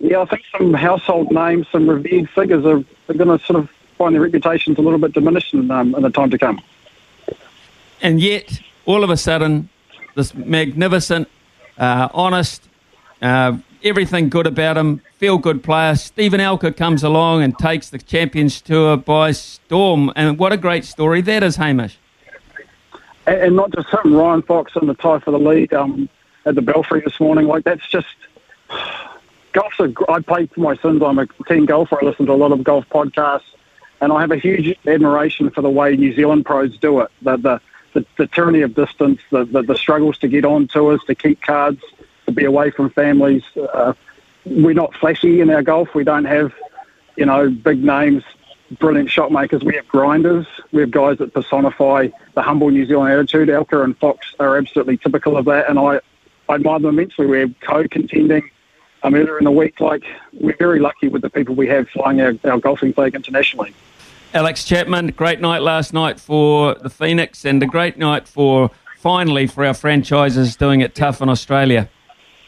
yeah, 0.00 0.20
I 0.20 0.24
think 0.24 0.42
some 0.56 0.74
household 0.74 1.30
names, 1.30 1.66
some 1.70 1.88
revered 1.88 2.28
figures 2.30 2.64
are, 2.64 2.84
are 3.08 3.14
going 3.14 3.38
to 3.38 3.44
sort 3.44 3.60
of 3.60 3.70
find 3.98 4.14
their 4.14 4.22
reputations 4.22 4.78
a 4.78 4.80
little 4.80 4.98
bit 4.98 5.12
diminished 5.12 5.52
in, 5.52 5.70
um, 5.70 5.94
in 5.94 6.02
the 6.02 6.10
time 6.10 6.30
to 6.30 6.38
come. 6.38 6.60
And 8.00 8.20
yet, 8.20 8.60
all 8.86 9.04
of 9.04 9.10
a 9.10 9.16
sudden, 9.16 9.68
this 10.14 10.34
magnificent, 10.34 11.28
uh, 11.76 12.08
honest, 12.14 12.62
uh, 13.20 13.58
everything 13.82 14.28
good 14.28 14.46
about 14.46 14.76
him, 14.76 15.02
feel 15.18 15.36
good 15.36 15.62
player, 15.62 15.96
Steven 15.96 16.40
Alker 16.40 16.74
comes 16.74 17.02
along 17.02 17.42
and 17.42 17.58
takes 17.58 17.90
the 17.90 17.98
Champions 17.98 18.60
Tour 18.60 18.96
by 18.96 19.32
storm. 19.32 20.12
And 20.16 20.38
what 20.38 20.52
a 20.52 20.56
great 20.56 20.84
story 20.84 21.20
that 21.22 21.42
is, 21.42 21.56
Hamish 21.56 21.98
and, 23.28 23.42
and 23.42 23.56
not 23.56 23.70
just 23.72 23.88
him, 23.88 24.14
Ryan 24.14 24.42
Fox 24.42 24.72
in 24.80 24.86
the 24.86 24.94
tie 24.94 25.18
for 25.20 25.30
the 25.30 25.38
lead 25.38 25.72
um, 25.72 26.08
at 26.46 26.54
the 26.54 26.62
Belfry 26.62 27.02
this 27.04 27.20
morning. 27.20 27.46
Like 27.46 27.64
that's 27.64 27.86
just 27.88 28.06
golf's. 29.52 29.78
A, 29.80 29.92
I 30.08 30.20
play 30.20 30.46
for 30.46 30.60
my 30.60 30.76
sins. 30.76 31.02
I'm 31.02 31.18
a 31.18 31.26
team 31.48 31.66
golfer. 31.66 31.98
I 32.02 32.06
listen 32.06 32.26
to 32.26 32.32
a 32.32 32.34
lot 32.34 32.52
of 32.52 32.64
golf 32.64 32.88
podcasts, 32.88 33.42
and 34.00 34.12
I 34.12 34.20
have 34.20 34.30
a 34.30 34.36
huge 34.36 34.76
admiration 34.86 35.50
for 35.50 35.62
the 35.62 35.70
way 35.70 35.96
New 35.96 36.14
Zealand 36.14 36.46
pros 36.46 36.76
do 36.78 37.00
it. 37.00 37.10
The 37.22 37.36
the 37.36 37.60
the, 37.94 38.06
the 38.18 38.26
tyranny 38.26 38.60
of 38.60 38.74
distance, 38.74 39.20
the, 39.30 39.46
the, 39.46 39.62
the 39.62 39.74
struggles 39.74 40.18
to 40.18 40.28
get 40.28 40.44
on 40.44 40.68
tours, 40.68 41.00
to 41.06 41.14
keep 41.14 41.40
cards, 41.40 41.82
to 42.26 42.32
be 42.32 42.44
away 42.44 42.70
from 42.70 42.90
families. 42.90 43.42
Uh, 43.56 43.94
we're 44.44 44.74
not 44.74 44.94
flashy 44.94 45.40
in 45.40 45.48
our 45.48 45.62
golf. 45.62 45.94
We 45.94 46.04
don't 46.04 46.26
have, 46.26 46.52
you 47.16 47.24
know, 47.24 47.48
big 47.48 47.82
names 47.82 48.22
brilliant 48.78 49.10
shot 49.10 49.32
makers. 49.32 49.62
We 49.62 49.74
have 49.76 49.88
grinders. 49.88 50.46
We 50.72 50.80
have 50.82 50.90
guys 50.90 51.18
that 51.18 51.32
personify 51.32 52.08
the 52.34 52.42
humble 52.42 52.70
New 52.70 52.84
Zealand 52.86 53.12
attitude. 53.12 53.48
Alker 53.48 53.84
and 53.84 53.96
Fox 53.96 54.34
are 54.38 54.56
absolutely 54.56 54.98
typical 54.98 55.36
of 55.36 55.46
that, 55.46 55.68
and 55.68 55.78
I, 55.78 56.00
I 56.48 56.56
admire 56.56 56.78
them 56.80 56.98
immensely. 56.98 57.26
We're 57.26 57.48
co-contending 57.60 58.50
um, 59.02 59.14
earlier 59.14 59.38
in 59.38 59.44
the 59.44 59.50
week. 59.50 59.80
Like 59.80 60.04
we're 60.32 60.56
very 60.56 60.80
lucky 60.80 61.08
with 61.08 61.22
the 61.22 61.30
people 61.30 61.54
we 61.54 61.66
have 61.68 61.88
flying 61.88 62.20
our, 62.20 62.34
our 62.44 62.58
golfing 62.58 62.92
flag 62.92 63.14
internationally. 63.14 63.74
Alex 64.34 64.64
Chapman, 64.64 65.08
great 65.08 65.40
night 65.40 65.62
last 65.62 65.94
night 65.94 66.20
for 66.20 66.74
the 66.74 66.90
Phoenix, 66.90 67.44
and 67.44 67.62
a 67.62 67.66
great 67.66 67.96
night 67.96 68.28
for 68.28 68.70
finally 68.98 69.46
for 69.46 69.64
our 69.64 69.74
franchises 69.74 70.56
doing 70.56 70.80
it 70.80 70.94
tough 70.94 71.22
in 71.22 71.28
Australia. 71.28 71.88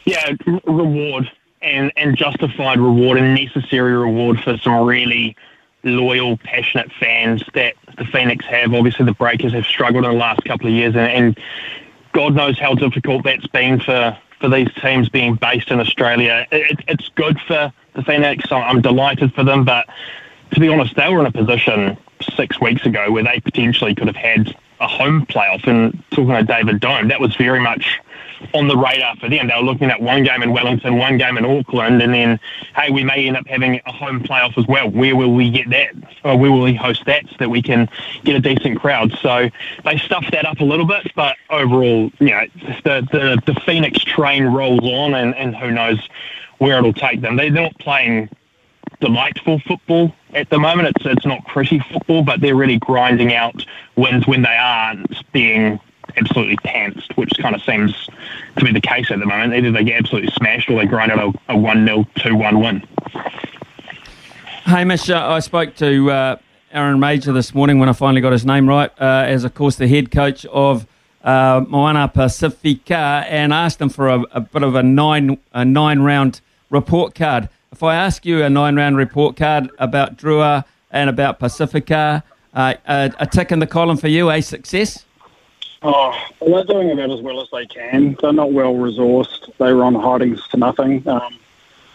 Yeah, 0.05 0.33
reward 0.65 1.31
and, 1.61 1.91
and 1.95 2.17
justified 2.17 2.79
reward 2.79 3.17
and 3.17 3.35
necessary 3.35 3.95
reward 3.95 4.39
for 4.41 4.57
some 4.57 4.85
really 4.85 5.35
loyal, 5.83 6.37
passionate 6.37 6.91
fans 6.99 7.43
that 7.53 7.75
the 7.97 8.05
Phoenix 8.05 8.45
have. 8.45 8.73
Obviously, 8.73 9.05
the 9.05 9.13
Breakers 9.13 9.53
have 9.53 9.65
struggled 9.65 10.05
in 10.05 10.11
the 10.11 10.17
last 10.17 10.43
couple 10.43 10.67
of 10.67 10.73
years, 10.73 10.95
and, 10.95 11.07
and 11.07 11.39
God 12.13 12.35
knows 12.35 12.59
how 12.59 12.75
difficult 12.75 13.23
that's 13.23 13.47
been 13.47 13.79
for, 13.79 14.17
for 14.41 14.49
these 14.49 14.67
teams 14.81 15.07
being 15.07 15.35
based 15.35 15.71
in 15.71 15.79
Australia. 15.79 16.45
It, 16.51 16.79
it's 16.87 17.09
good 17.15 17.39
for 17.47 17.71
the 17.93 18.03
Phoenix. 18.03 18.51
I'm 18.51 18.81
delighted 18.81 19.33
for 19.33 19.43
them, 19.43 19.63
but 19.63 19.87
to 20.51 20.59
be 20.59 20.67
honest, 20.67 20.95
they 20.95 21.07
were 21.09 21.21
in 21.21 21.27
a 21.27 21.31
position 21.31 21.97
six 22.35 22.59
weeks 22.59 22.85
ago 22.85 23.11
where 23.11 23.23
they 23.23 23.39
potentially 23.39 23.95
could 23.95 24.07
have 24.07 24.15
had 24.15 24.55
a 24.79 24.87
home 24.87 25.25
playoff. 25.25 25.65
And 25.67 26.03
talking 26.11 26.35
to 26.35 26.43
David 26.43 26.79
Dome, 26.79 27.07
that 27.07 27.21
was 27.21 27.35
very 27.35 27.59
much 27.59 27.99
on 28.53 28.67
the 28.67 28.77
radar 28.77 29.15
for 29.17 29.29
them. 29.29 29.47
They 29.47 29.53
were 29.55 29.63
looking 29.63 29.89
at 29.89 30.01
one 30.01 30.23
game 30.23 30.43
in 30.43 30.51
Wellington, 30.51 30.97
one 30.97 31.17
game 31.17 31.37
in 31.37 31.45
Auckland, 31.45 32.01
and 32.01 32.13
then, 32.13 32.39
hey, 32.75 32.91
we 32.91 33.03
may 33.03 33.27
end 33.27 33.37
up 33.37 33.47
having 33.47 33.81
a 33.85 33.91
home 33.91 34.21
playoff 34.21 34.57
as 34.57 34.67
well. 34.67 34.89
Where 34.89 35.15
will 35.15 35.33
we 35.33 35.49
get 35.49 35.69
that? 35.69 35.93
Or 36.23 36.37
where 36.37 36.51
will 36.51 36.61
we 36.61 36.73
host 36.73 37.05
that 37.05 37.25
so 37.29 37.35
that 37.39 37.49
we 37.49 37.61
can 37.61 37.89
get 38.23 38.35
a 38.35 38.39
decent 38.39 38.79
crowd? 38.79 39.17
So 39.21 39.49
they 39.83 39.97
stuffed 39.97 40.31
that 40.31 40.45
up 40.45 40.59
a 40.59 40.65
little 40.65 40.85
bit, 40.85 41.11
but 41.15 41.35
overall, 41.49 42.11
you 42.19 42.29
know, 42.29 42.45
the, 42.83 43.07
the, 43.11 43.53
the 43.53 43.59
Phoenix 43.61 44.03
train 44.03 44.45
rolls 44.45 44.83
on, 44.83 45.13
and, 45.13 45.35
and 45.35 45.55
who 45.55 45.71
knows 45.71 45.99
where 46.57 46.77
it'll 46.77 46.93
take 46.93 47.21
them. 47.21 47.35
They, 47.35 47.49
they're 47.49 47.63
not 47.63 47.77
playing 47.79 48.29
delightful 48.99 49.59
football 49.59 50.13
at 50.33 50.49
the 50.49 50.59
moment. 50.59 50.93
It's 50.95 51.05
it's 51.05 51.25
not 51.25 51.45
pretty 51.47 51.79
football, 51.91 52.23
but 52.23 52.39
they're 52.39 52.55
really 52.55 52.77
grinding 52.77 53.33
out 53.33 53.65
wins 53.95 54.27
when 54.27 54.43
they 54.43 54.55
aren't 54.55 55.31
being 55.31 55.79
absolutely 56.17 56.57
pantsed, 56.57 57.15
which 57.15 57.31
kind 57.39 57.55
of 57.55 57.61
seems 57.63 58.07
to 58.57 58.65
be 58.65 58.71
the 58.71 58.81
case 58.81 59.11
at 59.11 59.19
the 59.19 59.25
moment. 59.25 59.53
Either 59.53 59.71
they 59.71 59.83
get 59.83 59.99
absolutely 59.99 60.31
smashed 60.31 60.69
or 60.69 60.79
they 60.79 60.85
grind 60.85 61.11
out 61.11 61.35
a, 61.49 61.57
1 61.57 61.85
0, 61.85 62.07
2 62.15 62.35
1 62.35 62.59
win. 62.59 62.83
Hamish, 64.63 65.09
uh, 65.09 65.27
I 65.27 65.39
spoke 65.39 65.75
to 65.75 66.11
uh, 66.11 66.35
Aaron 66.71 66.99
Mauger 66.99 67.33
this 67.33 67.53
morning 67.53 67.79
when 67.79 67.89
I 67.89 67.93
finally 67.93 68.21
got 68.21 68.31
his 68.31 68.45
name 68.45 68.67
right, 68.67 68.91
uh, 68.99 69.25
as 69.27 69.43
of 69.43 69.53
course 69.53 69.75
the 69.75 69.87
head 69.87 70.11
coach 70.11 70.45
of 70.45 70.87
uh, 71.23 71.63
Moana 71.67 72.07
Pacifica, 72.07 73.25
and 73.27 73.53
asked 73.53 73.81
him 73.81 73.89
for 73.89 74.07
a, 74.07 74.21
a 74.31 74.41
bit 74.41 74.63
of 74.63 74.75
a 74.75 74.83
nine 74.83 75.37
a 75.53 75.65
nine 75.65 75.99
round 75.99 76.41
report 76.69 77.15
card. 77.15 77.49
If 77.71 77.83
I 77.83 77.95
ask 77.95 78.25
you 78.25 78.43
a 78.43 78.49
nine 78.49 78.75
round 78.75 78.97
report 78.97 79.35
card 79.35 79.69
about 79.79 80.17
Drua 80.17 80.65
and 80.91 81.09
about 81.09 81.39
Pacifica, 81.39 82.23
uh, 82.53 82.73
a, 82.87 83.11
a 83.19 83.27
tick 83.27 83.51
in 83.51 83.59
the 83.59 83.67
column 83.67 83.97
for 83.97 84.07
you, 84.07 84.29
a 84.29 84.41
success? 84.41 85.05
Oh, 85.83 86.15
well, 86.39 86.63
they're 86.63 86.75
doing 86.75 86.91
about 86.91 87.09
as 87.09 87.21
well 87.21 87.41
as 87.41 87.49
they 87.51 87.65
can. 87.65 88.15
They're 88.21 88.33
not 88.33 88.51
well 88.51 88.75
resourced. 88.75 89.51
They 89.57 89.73
were 89.73 89.83
on 89.83 89.95
hidings 89.95 90.47
to 90.49 90.57
nothing. 90.57 91.07
Um, 91.07 91.39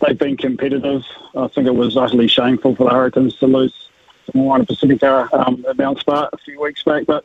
they've 0.04 0.18
been 0.18 0.36
competitive. 0.36 1.04
I 1.36 1.46
think 1.48 1.68
it 1.68 1.74
was 1.74 1.96
utterly 1.96 2.26
shameful 2.26 2.74
for 2.74 2.84
the 2.84 2.90
Hurricanes 2.90 3.36
to 3.36 3.46
lose 3.46 3.88
to 4.26 4.36
Moana 4.36 4.64
Pacifica 4.64 5.28
um, 5.32 5.64
at 5.68 5.78
Mount 5.78 6.02
a 6.08 6.36
few 6.38 6.60
weeks 6.60 6.82
back. 6.82 7.06
But 7.06 7.24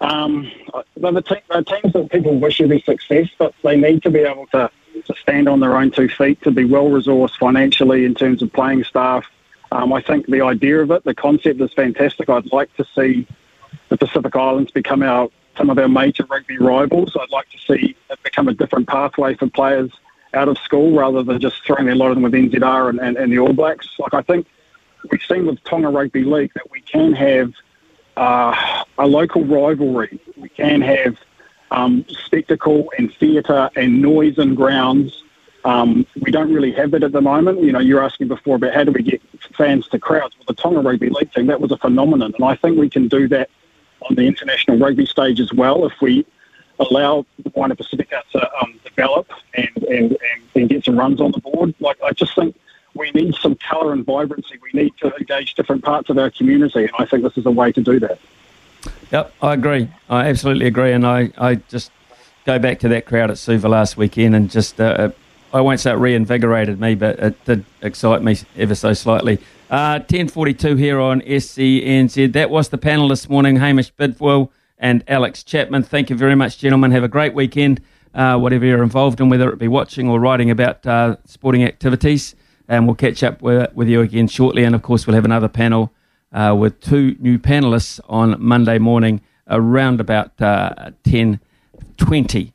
um, 0.00 0.50
they're, 0.96 1.10
the 1.10 1.42
they're 1.50 1.62
teams 1.64 1.92
that 1.92 2.12
people 2.12 2.38
wish 2.38 2.58
be 2.58 2.80
success, 2.82 3.28
but 3.36 3.52
they 3.64 3.76
need 3.76 4.04
to 4.04 4.10
be 4.10 4.20
able 4.20 4.46
to, 4.48 4.70
to 5.04 5.14
stand 5.16 5.48
on 5.48 5.58
their 5.58 5.76
own 5.76 5.90
two 5.90 6.08
feet, 6.08 6.40
to 6.42 6.52
be 6.52 6.64
well 6.64 6.88
resourced 6.88 7.36
financially 7.38 8.04
in 8.04 8.14
terms 8.14 8.40
of 8.40 8.52
playing 8.52 8.84
staff. 8.84 9.26
Um, 9.72 9.92
I 9.92 10.00
think 10.00 10.26
the 10.26 10.42
idea 10.42 10.80
of 10.80 10.92
it, 10.92 11.02
the 11.02 11.14
concept 11.14 11.60
is 11.60 11.72
fantastic. 11.72 12.28
I'd 12.28 12.52
like 12.52 12.72
to 12.76 12.86
see 12.94 13.26
the 13.88 13.96
Pacific 13.96 14.36
Islands 14.36 14.70
become 14.70 15.02
our 15.02 15.28
some 15.58 15.68
of 15.68 15.78
our 15.78 15.88
major 15.88 16.24
rugby 16.30 16.56
rivals. 16.56 17.14
I'd 17.20 17.30
like 17.30 17.50
to 17.50 17.58
see 17.58 17.96
it 18.08 18.22
become 18.22 18.48
a 18.48 18.54
different 18.54 18.88
pathway 18.88 19.34
for 19.34 19.48
players 19.48 19.90
out 20.32 20.48
of 20.48 20.56
school 20.58 20.96
rather 20.96 21.22
than 21.22 21.40
just 21.40 21.66
throwing 21.66 21.88
a 21.88 21.94
lot 21.94 22.10
of 22.10 22.16
them 22.16 22.22
with 22.22 22.32
NZR 22.32 22.90
and, 22.90 23.00
and, 23.00 23.16
and 23.16 23.32
the 23.32 23.38
All 23.38 23.52
Blacks. 23.52 23.88
Like 23.98 24.14
I 24.14 24.22
think 24.22 24.46
we've 25.10 25.22
seen 25.28 25.46
with 25.46 25.62
Tonga 25.64 25.88
Rugby 25.88 26.24
League 26.24 26.52
that 26.54 26.70
we 26.70 26.80
can 26.82 27.12
have 27.12 27.52
uh, 28.16 28.84
a 28.96 29.06
local 29.06 29.44
rivalry. 29.44 30.20
We 30.36 30.48
can 30.48 30.80
have 30.80 31.16
um, 31.70 32.04
spectacle 32.08 32.90
and 32.96 33.12
theatre 33.14 33.70
and 33.76 34.00
noise 34.00 34.38
and 34.38 34.56
grounds. 34.56 35.24
Um, 35.64 36.06
we 36.20 36.30
don't 36.30 36.52
really 36.52 36.72
have 36.72 36.92
that 36.92 37.02
at 37.02 37.12
the 37.12 37.20
moment. 37.20 37.62
You 37.62 37.72
know, 37.72 37.80
you're 37.80 38.02
asking 38.02 38.28
before 38.28 38.56
about 38.56 38.74
how 38.74 38.84
do 38.84 38.92
we 38.92 39.02
get 39.02 39.20
fans 39.56 39.88
to 39.88 39.98
crowds. 39.98 40.36
Well, 40.36 40.44
the 40.46 40.54
Tonga 40.54 40.80
Rugby 40.80 41.10
League 41.10 41.32
thing, 41.32 41.46
that 41.46 41.60
was 41.60 41.72
a 41.72 41.76
phenomenon. 41.76 42.32
And 42.34 42.44
I 42.44 42.54
think 42.54 42.78
we 42.78 42.88
can 42.88 43.08
do 43.08 43.28
that 43.28 43.50
on 44.08 44.16
the 44.16 44.26
international 44.26 44.78
rugby 44.78 45.06
stage 45.06 45.40
as 45.40 45.52
well 45.52 45.86
if 45.86 45.92
we 46.00 46.24
allow 46.78 47.26
the 47.42 47.52
Moana 47.54 47.74
Pacifica 47.74 48.22
to 48.32 48.50
um, 48.62 48.78
develop 48.84 49.28
and, 49.54 49.68
and, 49.88 50.12
and, 50.12 50.42
and, 50.54 50.68
get 50.68 50.84
some 50.84 50.98
runs 50.98 51.20
on 51.20 51.32
the 51.32 51.40
board. 51.40 51.74
Like 51.80 52.00
I 52.02 52.12
just 52.12 52.34
think 52.34 52.56
we 52.94 53.10
need 53.12 53.34
some 53.34 53.56
colour 53.56 53.92
and 53.92 54.04
vibrancy. 54.04 54.58
We 54.62 54.80
need 54.80 54.92
to 54.98 55.14
engage 55.16 55.54
different 55.54 55.84
parts 55.84 56.08
of 56.10 56.18
our 56.18 56.30
community, 56.30 56.80
and 56.80 56.90
I 56.98 57.04
think 57.04 57.22
this 57.22 57.36
is 57.36 57.46
a 57.46 57.50
way 57.50 57.72
to 57.72 57.82
do 57.82 57.98
that. 58.00 58.18
Yep, 59.10 59.34
I 59.42 59.54
agree. 59.54 59.88
I 60.08 60.26
absolutely 60.28 60.66
agree, 60.66 60.92
and 60.92 61.06
I, 61.06 61.30
I 61.36 61.56
just 61.56 61.90
go 62.46 62.58
back 62.58 62.78
to 62.80 62.88
that 62.88 63.06
crowd 63.06 63.30
at 63.30 63.38
Suva 63.38 63.68
last 63.68 63.96
weekend, 63.96 64.36
and 64.36 64.50
just 64.50 64.80
uh, 64.80 65.10
I 65.52 65.60
won't 65.60 65.80
say 65.80 65.92
it 65.92 65.94
reinvigorated 65.94 66.80
me, 66.80 66.94
but 66.94 67.18
it 67.18 67.44
did 67.44 67.64
excite 67.82 68.22
me 68.22 68.36
ever 68.56 68.74
so 68.74 68.92
slightly. 68.92 69.38
Uh, 69.70 70.00
1042 70.00 70.76
here 70.76 70.98
on 70.98 71.20
SENZ. 71.20 72.32
That 72.32 72.48
was 72.48 72.70
the 72.70 72.78
panel 72.78 73.08
this 73.08 73.28
morning, 73.28 73.56
Hamish 73.56 73.90
Bidwell 73.90 74.50
and 74.78 75.04
Alex 75.06 75.44
Chapman. 75.44 75.82
Thank 75.82 76.08
you 76.08 76.16
very 76.16 76.34
much, 76.34 76.56
gentlemen. 76.56 76.90
Have 76.92 77.04
a 77.04 77.08
great 77.08 77.34
weekend, 77.34 77.82
uh, 78.14 78.38
whatever 78.38 78.64
you're 78.64 78.82
involved 78.82 79.20
in, 79.20 79.28
whether 79.28 79.52
it 79.52 79.58
be 79.58 79.68
watching 79.68 80.08
or 80.08 80.20
writing 80.20 80.50
about 80.50 80.86
uh, 80.86 81.16
sporting 81.26 81.64
activities. 81.64 82.34
And 82.66 82.86
we'll 82.86 82.96
catch 82.96 83.22
up 83.22 83.42
with, 83.42 83.70
with, 83.74 83.88
you 83.88 84.00
again 84.00 84.26
shortly. 84.26 84.64
And 84.64 84.74
of 84.74 84.80
course, 84.80 85.06
we'll 85.06 85.16
have 85.16 85.26
another 85.26 85.48
panel 85.48 85.92
uh, 86.32 86.56
with 86.58 86.80
two 86.80 87.16
new 87.18 87.38
panelists 87.38 88.00
on 88.08 88.42
Monday 88.42 88.78
morning 88.78 89.20
around 89.48 90.00
about 90.00 90.32
1020. 90.40 92.54